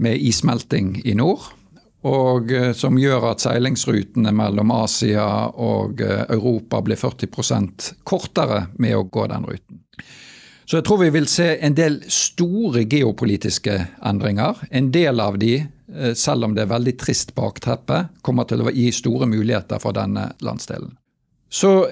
Med 0.00 0.20
issmelting 0.22 0.94
i 1.04 1.14
nord, 1.18 1.50
og 2.06 2.52
eh, 2.52 2.72
som 2.72 2.96
gjør 2.98 3.30
at 3.32 3.42
seilingsrutene 3.44 4.32
mellom 4.32 4.72
Asia 4.72 5.26
og 5.50 6.00
eh, 6.00 6.24
Europa 6.32 6.80
blir 6.84 6.96
40% 6.96 7.90
kortere 8.08 8.66
med 8.80 8.96
å 8.96 9.04
gå 9.04 9.26
den 9.28 9.44
ruten. 9.44 9.82
Så 10.64 10.78
jeg 10.78 10.86
tror 10.86 11.00
vi 11.02 11.10
vil 11.10 11.26
se 11.28 11.56
en 11.66 11.74
del 11.74 11.98
store 12.06 12.84
geopolitiske 12.86 13.74
endringer. 14.06 14.62
En 14.70 14.92
del 14.94 15.20
av 15.20 15.36
de, 15.42 15.56
eh, 15.66 16.14
selv 16.14 16.46
om 16.46 16.54
det 16.54 16.64
er 16.64 16.72
veldig 16.72 16.96
trist 17.02 17.34
bakteppe, 17.34 18.06
kommer 18.22 18.48
til 18.48 18.62
å 18.64 18.72
gi 18.72 18.88
store 18.94 19.28
muligheter 19.28 19.82
for 19.82 19.96
denne 19.96 20.30
landsdelen. 20.40 20.94
Så 21.52 21.88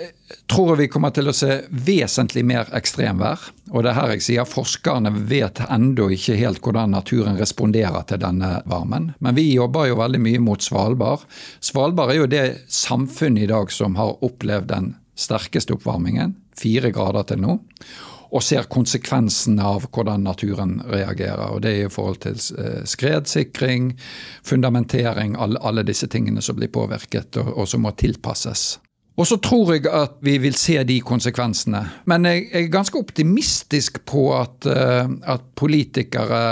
tror 0.46 0.70
jeg 0.70 0.78
vi 0.78 0.88
kommer 0.92 1.10
til 1.14 1.30
å 1.30 1.34
se 1.34 1.64
vesentlig 1.68 2.44
mer 2.46 2.68
ekstremvær. 2.78 3.48
Og 3.72 3.82
det 3.82 3.90
er 3.90 3.98
her 3.98 4.12
jeg 4.14 4.24
sier 4.28 4.48
forskerne 4.48 5.10
vet 5.28 5.58
ennå 5.66 6.06
ikke 6.14 6.38
helt 6.38 6.62
hvordan 6.62 6.94
naturen 6.94 7.40
responderer 7.40 8.06
til 8.08 8.22
denne 8.22 8.60
varmen. 8.70 9.12
Men 9.18 9.36
vi 9.36 9.48
jobber 9.50 9.90
jo 9.90 9.98
veldig 9.98 10.22
mye 10.22 10.44
mot 10.44 10.62
Svalbard. 10.62 11.26
Svalbard 11.58 12.14
er 12.14 12.20
jo 12.20 12.30
det 12.30 12.44
samfunnet 12.70 13.48
i 13.48 13.50
dag 13.50 13.74
som 13.74 13.98
har 13.98 14.22
opplevd 14.24 14.70
den 14.70 14.92
sterkeste 15.18 15.74
oppvarmingen. 15.74 16.36
Fire 16.58 16.94
grader 16.94 17.26
til 17.26 17.42
nå. 17.42 17.58
Og 18.28 18.44
ser 18.44 18.68
konsekvensene 18.70 19.64
av 19.64 19.88
hvordan 19.88 20.26
naturen 20.28 20.78
reagerer. 20.86 21.48
Og 21.50 21.62
Det 21.64 21.72
er 21.72 21.86
i 21.86 21.92
forhold 21.92 22.20
til 22.22 22.38
eh, 22.60 22.82
skredsikring, 22.86 23.94
fundamentering, 24.44 25.34
alle, 25.34 25.82
disse 25.82 26.06
tingene 26.06 26.44
som 26.44 26.60
blir 26.60 26.70
påvirket 26.70 27.40
og 27.40 27.64
som 27.66 27.88
må 27.88 27.96
tilpasses. 27.96 28.76
Og 29.18 29.26
så 29.26 29.36
tror 29.42 29.72
jeg 29.74 29.88
at 29.90 30.20
vi 30.22 30.36
vil 30.38 30.54
se 30.54 30.76
de 30.86 31.00
konsekvensene. 31.02 31.80
Men 32.06 32.26
jeg 32.28 32.44
er 32.54 32.68
ganske 32.70 32.98
optimistisk 33.00 33.98
på 34.06 34.28
at, 34.38 34.66
eh, 34.70 35.10
at 35.26 35.42
politikere, 35.58 36.42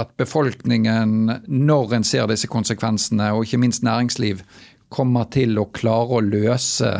at 0.00 0.10
befolkningen, 0.18 1.30
når 1.46 1.94
en 1.94 2.04
ser 2.04 2.26
disse 2.26 2.50
konsekvensene, 2.50 3.30
og 3.32 3.46
ikke 3.46 3.62
minst 3.62 3.86
næringsliv, 3.86 4.42
kommer 4.90 5.30
til 5.30 5.58
å 5.58 5.70
klare 5.70 6.18
å 6.18 6.24
løse 6.24 6.92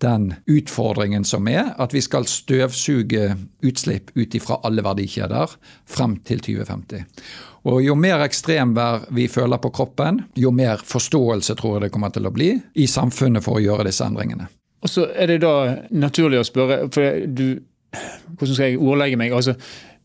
den 0.00 0.30
utfordringen 0.48 1.24
som 1.28 1.48
er 1.50 1.74
at 1.78 1.92
vi 1.92 2.00
skal 2.00 2.24
støvsuge 2.30 3.34
utslipp 3.66 4.10
ut 4.16 4.34
ifra 4.34 4.60
alle 4.64 4.84
verdikjeder 4.86 5.56
frem 5.90 6.16
til 6.24 6.40
2050. 6.40 7.04
Og 7.68 7.82
Jo 7.84 7.94
mer 7.98 8.22
ekstremvær 8.24 9.10
vi 9.16 9.26
føler 9.28 9.60
på 9.60 9.72
kroppen, 9.74 10.22
jo 10.34 10.52
mer 10.54 10.80
forståelse 10.84 11.56
tror 11.58 11.76
jeg 11.76 11.86
det 11.86 11.92
kommer 11.92 12.12
til 12.14 12.28
å 12.28 12.32
bli 12.32 12.54
i 12.74 12.86
samfunnet 12.88 13.44
for 13.44 13.58
å 13.58 13.64
gjøre 13.64 13.88
disse 13.90 14.06
endringene. 14.06 14.48
Og 14.80 14.88
så 14.88 15.10
er 15.12 15.28
det 15.28 15.42
da 15.44 15.54
naturlig 15.92 16.40
å 16.40 16.46
spørre, 16.46 16.86
for 16.92 17.26
du 17.26 17.60
Hvordan 18.38 18.54
skal 18.54 18.68
jeg 18.68 18.78
ordlegge 18.78 19.16
meg? 19.18 19.32
Altså, 19.34 19.56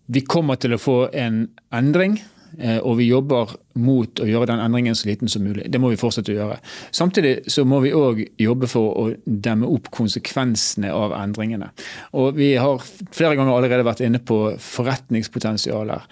vi 0.09 0.23
kommer 0.25 0.57
til 0.57 0.73
å 0.73 0.79
få 0.81 0.95
en 1.13 1.43
endring 1.69 2.15
eh, 2.57 2.79
og 2.79 2.95
vi 2.97 3.05
jobber 3.11 3.51
mot 3.77 4.21
å 4.21 4.25
gjøre 4.25 4.47
den 4.49 4.63
endringen 4.63 4.97
så 4.97 5.05
liten 5.05 5.29
som 5.29 5.45
mulig. 5.45 5.67
Det 5.69 5.77
må 5.77 5.91
vi 5.91 5.99
fortsette 6.01 6.33
å 6.33 6.37
gjøre. 6.39 6.57
Samtidig 6.89 7.35
så 7.53 7.61
må 7.69 7.83
vi 7.83 7.93
òg 7.93 8.23
jobbe 8.41 8.69
for 8.71 8.97
å 9.03 9.05
demme 9.25 9.69
opp 9.69 9.91
konsekvensene 9.93 10.89
av 10.89 11.13
endringene. 11.19 11.69
Og 12.17 12.33
Vi 12.39 12.55
har 12.57 12.81
flere 13.13 13.37
ganger 13.37 13.53
allerede 13.53 13.85
vært 13.85 14.01
inne 14.07 14.23
på 14.25 14.39
forretningspotensialer. 14.57 16.09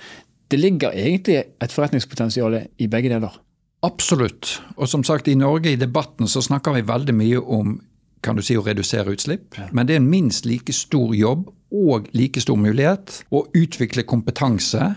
Det 0.54 0.60
ligger 0.62 0.94
egentlig 0.94 1.40
et 1.42 1.74
forretningspotensial 1.74 2.60
i 2.78 2.88
begge 2.92 3.10
deler. 3.10 3.40
Absolutt. 3.84 4.60
Og 4.78 4.86
som 4.88 5.02
sagt, 5.04 5.28
i 5.28 5.36
Norge 5.36 5.74
i 5.74 5.80
debatten 5.80 6.30
så 6.30 6.44
snakker 6.46 6.78
vi 6.78 6.86
veldig 6.86 7.16
mye 7.18 7.42
om 7.42 7.80
kan 8.24 8.38
du 8.38 8.44
si, 8.46 8.56
å 8.56 8.64
redusere 8.64 9.12
utslipp. 9.12 9.58
Ja. 9.58 9.66
Men 9.76 9.90
det 9.90 9.98
er 9.98 10.04
en 10.04 10.12
minst 10.12 10.46
like 10.48 10.72
stor 10.76 11.12
jobb 11.18 11.50
og 11.74 12.06
like 12.16 12.40
stor 12.40 12.60
mulighet 12.62 13.24
å 13.34 13.44
utvikle 13.58 14.06
kompetanse, 14.08 14.94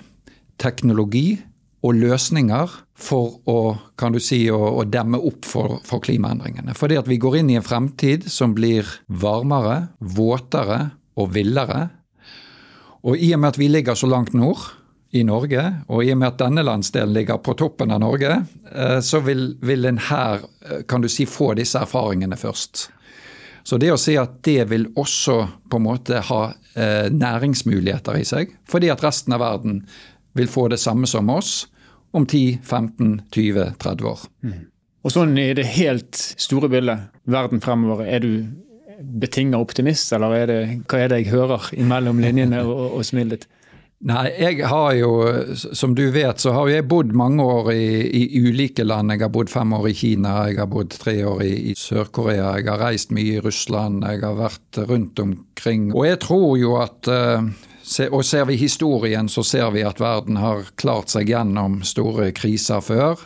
teknologi 0.62 1.40
og 1.82 1.98
løsninger 1.98 2.76
for 2.96 3.40
å, 3.50 3.58
kan 3.98 4.14
du 4.14 4.20
si, 4.22 4.44
å, 4.52 4.60
å 4.80 4.86
demme 4.88 5.18
opp 5.18 5.48
for, 5.48 5.80
for, 5.88 6.04
klimaendringene. 6.04 6.76
Fordi 6.76 7.00
at 7.00 7.10
vi 7.10 7.18
går 7.22 7.40
inn 7.40 7.52
i 7.52 7.58
en 7.58 7.66
fremtid 7.66 8.28
som 8.32 8.54
blir 8.56 8.86
varmere, 9.08 9.88
våtere 10.00 10.92
og 11.16 11.32
villere. 11.34 11.88
Og 13.08 13.18
i 13.18 13.32
og 13.34 13.42
med 13.42 13.54
at 13.54 13.60
vi 13.60 13.72
ligger 13.72 13.98
så 13.98 14.08
langt 14.10 14.36
nord, 14.36 14.62
i 15.16 15.24
Norge, 15.26 15.62
og 15.88 16.04
i 16.04 16.10
og 16.12 16.20
med 16.20 16.28
at 16.28 16.40
denne 16.42 16.64
landsdelen 16.66 17.14
ligger 17.16 17.40
på 17.42 17.54
toppen 17.58 17.94
av 17.94 18.02
Norge, 18.02 18.42
eh, 18.72 18.98
så 19.04 19.20
vil, 19.24 19.48
vil 19.64 19.88
en 19.88 20.00
her 20.08 20.44
eh, 20.66 20.82
kan 20.88 21.04
du 21.04 21.08
si, 21.12 21.26
få 21.26 21.54
disse 21.58 21.80
erfaringene 21.80 22.38
først. 22.40 22.88
Så 23.66 23.80
det 23.82 23.90
å 23.90 23.98
si 23.98 24.14
at 24.20 24.38
det 24.46 24.68
vil 24.70 24.86
også 24.94 25.40
på 25.70 25.80
en 25.80 25.86
måte 25.88 26.20
ha 26.28 26.42
eh, 26.78 27.08
næringsmuligheter 27.10 28.20
i 28.20 28.26
seg, 28.28 28.52
fordi 28.70 28.92
at 28.94 29.02
resten 29.02 29.34
av 29.34 29.42
verden 29.42 29.80
vil 30.38 30.50
få 30.52 30.68
det 30.70 30.78
samme 30.78 31.08
som 31.10 31.32
oss 31.32 31.64
om 32.14 32.26
10, 32.26 32.60
15, 32.62 33.22
20, 33.34 33.72
30 33.82 34.10
år. 34.12 34.22
Mm. 34.46 34.62
Og 35.06 35.12
sånn 35.14 35.34
i 35.38 35.50
det 35.54 35.66
helt 35.76 36.18
store 36.18 36.70
bildet, 36.70 37.10
verden 37.30 37.62
fremover, 37.62 38.06
er 38.06 38.22
du 38.22 38.46
betinga 39.00 39.58
optimist, 39.60 40.12
eller 40.14 40.34
er 40.34 40.48
det, 40.50 40.60
hva 40.88 41.02
er 41.02 41.12
det 41.12 41.20
jeg 41.20 41.32
hører 41.34 41.68
imellom 41.76 42.22
linjene 42.22 42.62
og, 42.64 42.98
og 42.98 43.06
smilet 43.06 43.36
ditt? 43.36 43.50
Nei, 44.06 44.28
jeg 44.38 44.60
har 44.70 44.92
jo, 44.94 45.10
som 45.56 45.94
du 45.98 46.04
vet, 46.14 46.38
så 46.38 46.52
har 46.54 46.68
jeg 46.70 46.86
bodd 46.86 47.10
mange 47.16 47.42
år 47.42 47.72
i, 47.72 47.86
i, 48.14 48.22
ulike 48.38 48.84
land. 48.86 49.10
Jeg 49.10 49.24
har 49.24 49.32
bodd 49.34 49.50
fem 49.50 49.74
år 49.74 49.88
i 49.90 49.94
Kina, 49.98 50.34
jeg 50.46 50.60
har 50.60 50.68
bodd 50.70 50.94
tre 50.94 51.16
år 51.26 51.42
i, 51.42 51.54
i 51.72 51.74
Sør-Korea, 51.74 52.52
jeg 52.60 52.68
har 52.70 52.84
reist 52.84 53.10
mye 53.16 53.40
i 53.40 53.42
Russland, 53.42 54.06
jeg 54.06 54.22
har 54.22 54.38
vært 54.38 54.78
rundt 54.86 55.18
omkring. 55.24 55.90
Og 55.90 56.06
jeg 56.06 56.20
tror 56.22 56.54
jo 56.60 56.76
at 56.84 57.10
uh, 57.10 57.50
og 58.12 58.22
ser 58.30 58.46
vi 58.46 58.60
historien, 58.62 59.26
så 59.26 59.42
ser 59.42 59.74
vi 59.74 59.82
at 59.82 59.98
verden 60.02 60.38
har 60.38 60.70
klart 60.78 61.10
seg 61.10 61.34
gjennom 61.34 61.80
store 61.82 62.30
kriser 62.36 62.86
før. 62.86 63.18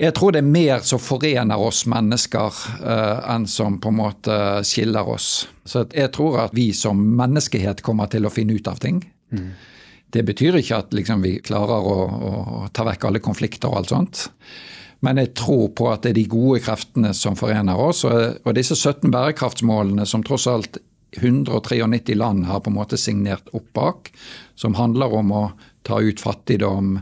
Jeg 0.00 0.16
tror 0.16 0.32
det 0.32 0.40
er 0.40 0.52
mer 0.56 0.80
som 0.88 1.04
forener 1.04 1.60
oss 1.60 1.84
mennesker 1.84 2.64
uh, 2.80 3.28
enn 3.28 3.44
som 3.44 3.76
på 3.76 3.92
en 3.92 4.00
måte 4.00 4.42
skiller 4.64 5.04
oss. 5.04 5.50
Så 5.68 5.84
jeg 5.92 6.16
tror 6.16 6.46
at 6.48 6.56
vi 6.56 6.70
som 6.72 6.96
menneskehet 6.96 7.84
kommer 7.84 8.08
til 8.08 8.24
å 8.24 8.32
finne 8.32 8.56
ut 8.56 8.72
av 8.72 8.80
ting. 8.80 9.04
Mm. 9.30 9.52
Det 10.10 10.24
betyr 10.26 10.58
ikke 10.58 10.82
at 10.82 10.94
liksom, 10.96 11.22
vi 11.22 11.36
klarer 11.44 11.86
å, 11.86 11.96
å, 12.10 12.34
ta 12.74 12.84
vekk 12.88 13.06
alle 13.06 13.22
konflikter 13.22 13.70
og 13.70 13.80
alt 13.80 13.92
sånt. 13.94 14.22
Men 15.06 15.20
jeg 15.22 15.32
tror 15.38 15.70
på 15.76 15.86
at 15.92 16.04
det 16.04 16.12
er 16.12 16.18
de 16.18 16.28
gode 16.28 16.60
kreftene 16.64 17.12
som 17.16 17.38
forener 17.38 17.78
oss. 17.78 18.02
Og, 18.08 18.40
og 18.44 18.56
disse 18.58 18.76
17 18.76 19.08
bærekraftsmålene 19.14 20.06
som 20.08 20.24
tross 20.26 20.48
alt 20.50 20.80
193 21.16 22.14
land 22.18 22.46
har 22.46 22.60
på 22.62 22.70
en 22.70 22.76
måte 22.76 22.98
signert 23.00 23.48
opp 23.56 23.66
bak, 23.74 24.10
som 24.58 24.76
handler 24.78 25.14
om 25.16 25.32
å 25.34 25.44
ta 25.86 26.00
ut 26.02 26.20
fattigdom, 26.20 26.98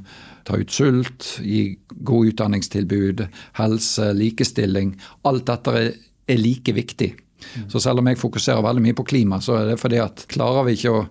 ta 0.49 0.57
ut 0.57 0.73
sult, 0.73 1.35
gi 1.45 1.77
gode 1.91 2.33
utdanningstilbud, 2.33 3.25
helse, 3.59 4.13
likestilling. 4.17 4.95
Alt 5.29 5.49
dette 5.51 5.75
er, 5.77 5.91
er 6.29 6.41
like 6.41 6.73
viktig. 6.77 7.11
Mm. 7.39 7.67
Så 7.71 7.83
selv 7.83 8.01
om 8.01 8.09
jeg 8.09 8.21
fokuserer 8.21 8.65
veldig 8.65 8.85
mye 8.87 8.97
på 8.97 9.07
klima, 9.11 9.43
så 9.45 9.59
er 9.61 9.73
det 9.73 9.83
fordi 9.83 10.01
at 10.03 10.25
klarer 10.31 10.67
vi 10.69 10.79
ikke 10.79 10.95
å 10.95 11.05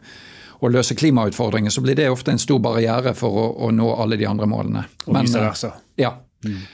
å 0.59 0.71
løse 0.73 0.97
klimautfordringer, 0.97 1.73
så 1.73 1.83
blir 1.85 1.97
det 1.97 2.09
ofte 2.09 2.33
en 2.33 2.41
stor 2.41 2.59
barriere 2.63 3.13
for 3.17 3.37
å, 3.37 3.47
å 3.67 3.71
nå 3.73 3.91
alle 3.95 4.17
de 4.19 4.27
andre 4.29 4.49
målene. 4.49 4.87
Og 5.05 5.19
vice 5.19 5.41
versa. 5.41 5.75
Ja. 5.99 6.15
Mm. 6.45 6.65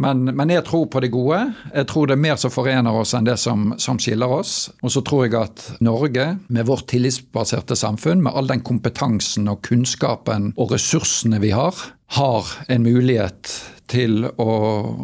Men, 0.00 0.22
men, 0.24 0.52
jeg 0.52 0.62
tror 0.68 0.86
på 0.88 1.00
det 1.02 1.10
gode. 1.12 1.40
Jeg 1.74 1.88
tror 1.90 2.08
det 2.08 2.14
er 2.14 2.22
mer 2.22 2.36
som 2.40 2.52
forener 2.54 2.94
oss 3.02 3.12
enn 3.16 3.26
det 3.26 3.36
som, 3.42 3.72
som, 3.82 3.98
skiller 4.00 4.30
oss. 4.32 4.70
Og 4.86 4.94
så 4.94 5.02
tror 5.04 5.26
jeg 5.26 5.36
at 5.40 5.64
Norge, 5.84 6.26
med 6.48 6.68
vårt 6.68 6.86
tillitsbaserte 6.92 7.76
samfunn, 7.76 8.22
med 8.24 8.36
all 8.36 8.48
den 8.48 8.62
kompetansen 8.64 9.50
og 9.50 9.64
kunnskapen 9.66 10.52
og 10.56 10.76
ressursene 10.76 11.42
vi 11.42 11.52
har, 11.56 11.76
har 12.16 12.54
en 12.70 12.86
mulighet 12.86 13.52
til 13.90 14.24
å 14.38 14.52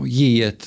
gi 0.06 0.44
et 0.46 0.66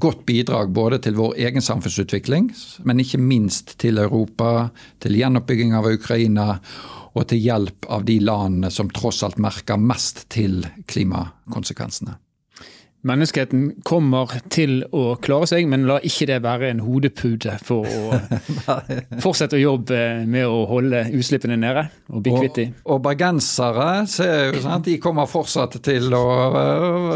godt 0.00 0.24
bidrag 0.28 0.72
både 0.72 1.00
til 1.04 1.18
vår 1.18 1.36
egen 1.44 1.64
samfunnsutvikling, 1.64 2.48
men 2.88 3.02
ikke 3.02 3.20
minst 3.20 3.76
til 3.80 4.00
Europa, 4.00 4.70
til 5.04 5.18
gjenoppbygging 5.20 5.76
av 5.76 5.90
Ukraina 5.92 6.54
og 7.14 7.26
til 7.30 7.42
hjelp 7.42 7.88
av 7.90 8.04
de 8.06 8.18
landene 8.22 8.70
som 8.70 8.90
tross 8.94 9.22
alt 9.26 9.40
merker 9.42 9.80
mest 9.80 10.28
til 10.32 10.62
klimakonsekvensene. 10.90 12.16
Menneskeheten 13.06 13.82
kommer 13.86 14.32
til 14.52 14.82
å 14.92 15.14
klare 15.24 15.48
seg, 15.48 15.68
men 15.70 15.86
la 15.88 15.96
ikke 16.04 16.26
det 16.28 16.40
være 16.44 16.68
en 16.68 16.82
hodepute 16.84 17.54
for 17.64 17.86
å 17.88 18.18
fortsette 19.24 19.56
å 19.56 19.62
jobbe 19.62 20.00
med 20.28 20.44
å 20.48 20.66
holde 20.70 21.06
utslippene 21.16 21.56
nede 21.60 21.86
og 22.10 22.24
bli 22.26 22.34
kvitt 22.36 22.58
dem. 22.58 22.74
Og, 22.84 22.98
og 22.98 23.06
bergensere 23.08 23.88
ser 24.10 24.50
jo 24.50 24.64
sant, 24.66 24.88
de 24.90 24.98
kommer 25.00 25.30
fortsatt 25.30 25.78
til 25.84 26.12
å, 26.16 26.26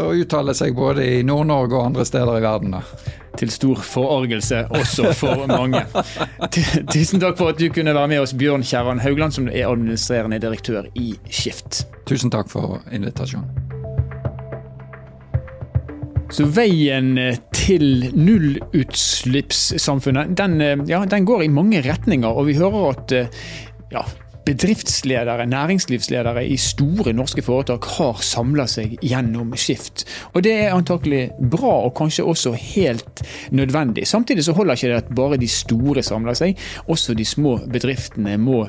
å 0.07 0.09
uttale 0.17 0.57
seg 0.57 0.73
både 0.77 1.05
i 1.19 1.21
Nord-Norge 1.27 1.77
og 1.77 1.91
andre 1.91 2.07
steder 2.07 2.39
i 2.39 2.45
verden. 2.45 2.79
Da 2.79 3.21
til 3.35 3.51
stor 3.51 3.81
forargelse 3.83 4.61
også 4.71 5.11
for 5.19 5.45
mange. 5.51 5.81
Tusen 6.95 7.19
takk 7.19 7.35
for 7.35 7.51
at 7.51 7.59
du 7.59 7.67
kunne 7.73 7.95
være 7.95 8.13
med 8.15 8.23
oss, 8.23 8.35
Bjørn 8.37 8.63
Kjerran 8.63 9.03
Haugland, 9.03 9.35
som 9.35 9.51
er 9.51 9.67
administrerende 9.67 10.39
direktør 10.39 10.87
i 10.95 11.13
Skift. 11.29 11.83
Tusen 12.07 12.31
takk 12.33 12.51
for 12.51 12.79
invitasjonen. 12.95 13.74
Så 16.33 16.45
veien 16.49 17.13
til 17.53 18.09
nullutslippssamfunnet, 18.17 20.37
den, 20.37 20.85
ja, 20.89 21.05
den 21.05 21.25
går 21.27 21.43
i 21.45 21.53
mange 21.53 21.81
retninger. 21.85 22.29
Og 22.29 22.45
vi 22.49 22.57
hører 22.57 22.89
at 22.91 23.11
ja, 23.93 24.01
bedriftsledere, 24.45 25.45
næringslivsledere 25.45 26.47
i 26.47 26.57
store 26.57 27.13
norske 27.13 27.41
foretak 27.45 27.85
har 27.97 28.21
samla 28.21 28.67
seg 28.69 28.97
gjennom 29.01 29.55
Skift. 29.57 30.05
Og 30.33 30.43
det 30.45 30.53
er 30.65 30.75
antakelig 30.75 31.29
bra, 31.39 31.73
og 31.87 31.95
kanskje 31.97 32.25
også 32.25 32.53
helt 32.75 33.23
nødvendig. 33.51 34.07
Samtidig 34.07 34.45
så 34.45 34.53
holder 34.53 34.77
ikke 34.77 34.91
det 34.91 35.01
at 35.01 35.15
bare 35.17 35.41
de 35.41 35.49
store 35.49 36.03
samler 36.05 36.37
seg. 36.37 36.59
Også 36.87 37.17
de 37.17 37.25
små 37.25 37.57
bedriftene 37.65 38.37
må 38.37 38.65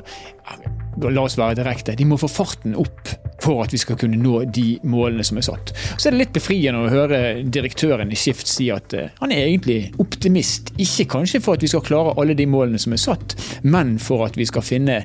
la 0.97 1.21
oss 1.21 1.37
være 1.37 1.59
direkte, 1.59 1.97
de 1.97 2.05
må 2.09 2.17
få 2.17 2.29
farten 2.31 2.73
opp 2.77 3.13
for 3.41 3.63
at 3.63 3.73
vi 3.73 3.79
skal 3.81 3.97
kunne 3.99 4.19
nå 4.19 4.41
de 4.53 4.77
målene 4.87 5.25
som 5.25 5.39
er 5.39 5.45
satt. 5.47 5.73
Så 5.97 6.09
er 6.09 6.15
det 6.15 6.21
litt 6.21 6.35
befriende 6.35 6.83
å 6.83 6.91
høre 6.91 7.19
direktøren 7.43 8.11
i 8.11 8.17
Skift 8.19 8.49
si 8.49 8.69
at 8.73 8.95
uh, 8.97 9.07
han 9.21 9.33
er 9.33 9.45
egentlig 9.45 9.93
optimist. 10.01 10.73
Ikke 10.81 11.07
kanskje 11.17 11.41
for 11.43 11.57
at 11.57 11.65
vi 11.65 11.71
skal 11.71 11.85
klare 11.85 12.15
alle 12.17 12.37
de 12.37 12.47
målene 12.49 12.81
som 12.81 12.95
er 12.95 13.01
satt, 13.01 13.37
men 13.63 13.97
for 14.01 14.25
at 14.27 14.37
vi 14.39 14.47
skal 14.49 14.65
finne 14.65 15.01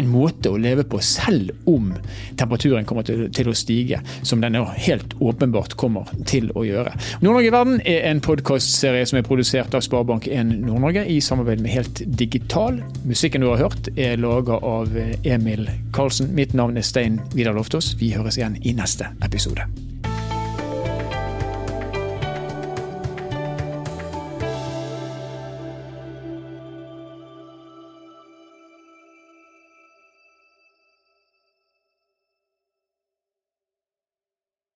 en 0.00 0.10
måte 0.10 0.50
å 0.50 0.60
leve 0.60 0.86
på 0.88 1.00
selv 1.04 1.52
om 1.70 1.92
temperaturen 2.38 2.86
kommer 2.88 3.06
til, 3.06 3.48
å 3.48 3.56
stige, 3.56 4.00
som 4.26 4.40
den 4.42 4.56
helt 4.56 5.14
åpenbart 5.22 5.76
kommer 5.80 6.08
til 6.28 6.50
å 6.56 6.64
gjøre. 6.66 6.94
Nord-Norge 7.22 7.50
i 7.50 7.54
verden 7.54 7.80
er 7.88 8.08
en 8.08 8.22
podkastserie 8.24 9.04
som 9.06 9.20
er 9.20 9.26
produsert 9.26 9.74
av 9.76 9.84
Sparebank1 9.84 10.54
Nord-Norge 10.64 11.04
i 11.10 11.20
samarbeid 11.24 11.62
med 11.64 11.74
Helt 11.74 12.02
Digital. 12.18 12.80
Musikken 13.04 13.44
du 13.44 13.50
har 13.50 13.62
hørt 13.66 13.90
er 13.94 14.18
laga 14.20 14.58
av 14.64 14.96
eh, 14.98 15.14
Emil 15.28 15.68
Karlsen. 15.94 16.32
Mitt 16.34 16.54
navn 16.56 16.78
er 16.80 16.86
Stein 16.86 17.20
Vidar 17.34 17.56
Loftaas. 17.74 17.96
Vi 17.98 18.12
høres 18.14 18.36
igjen 18.38 18.54
i 18.62 18.72
neste 18.72 19.08
episode. 19.24 19.66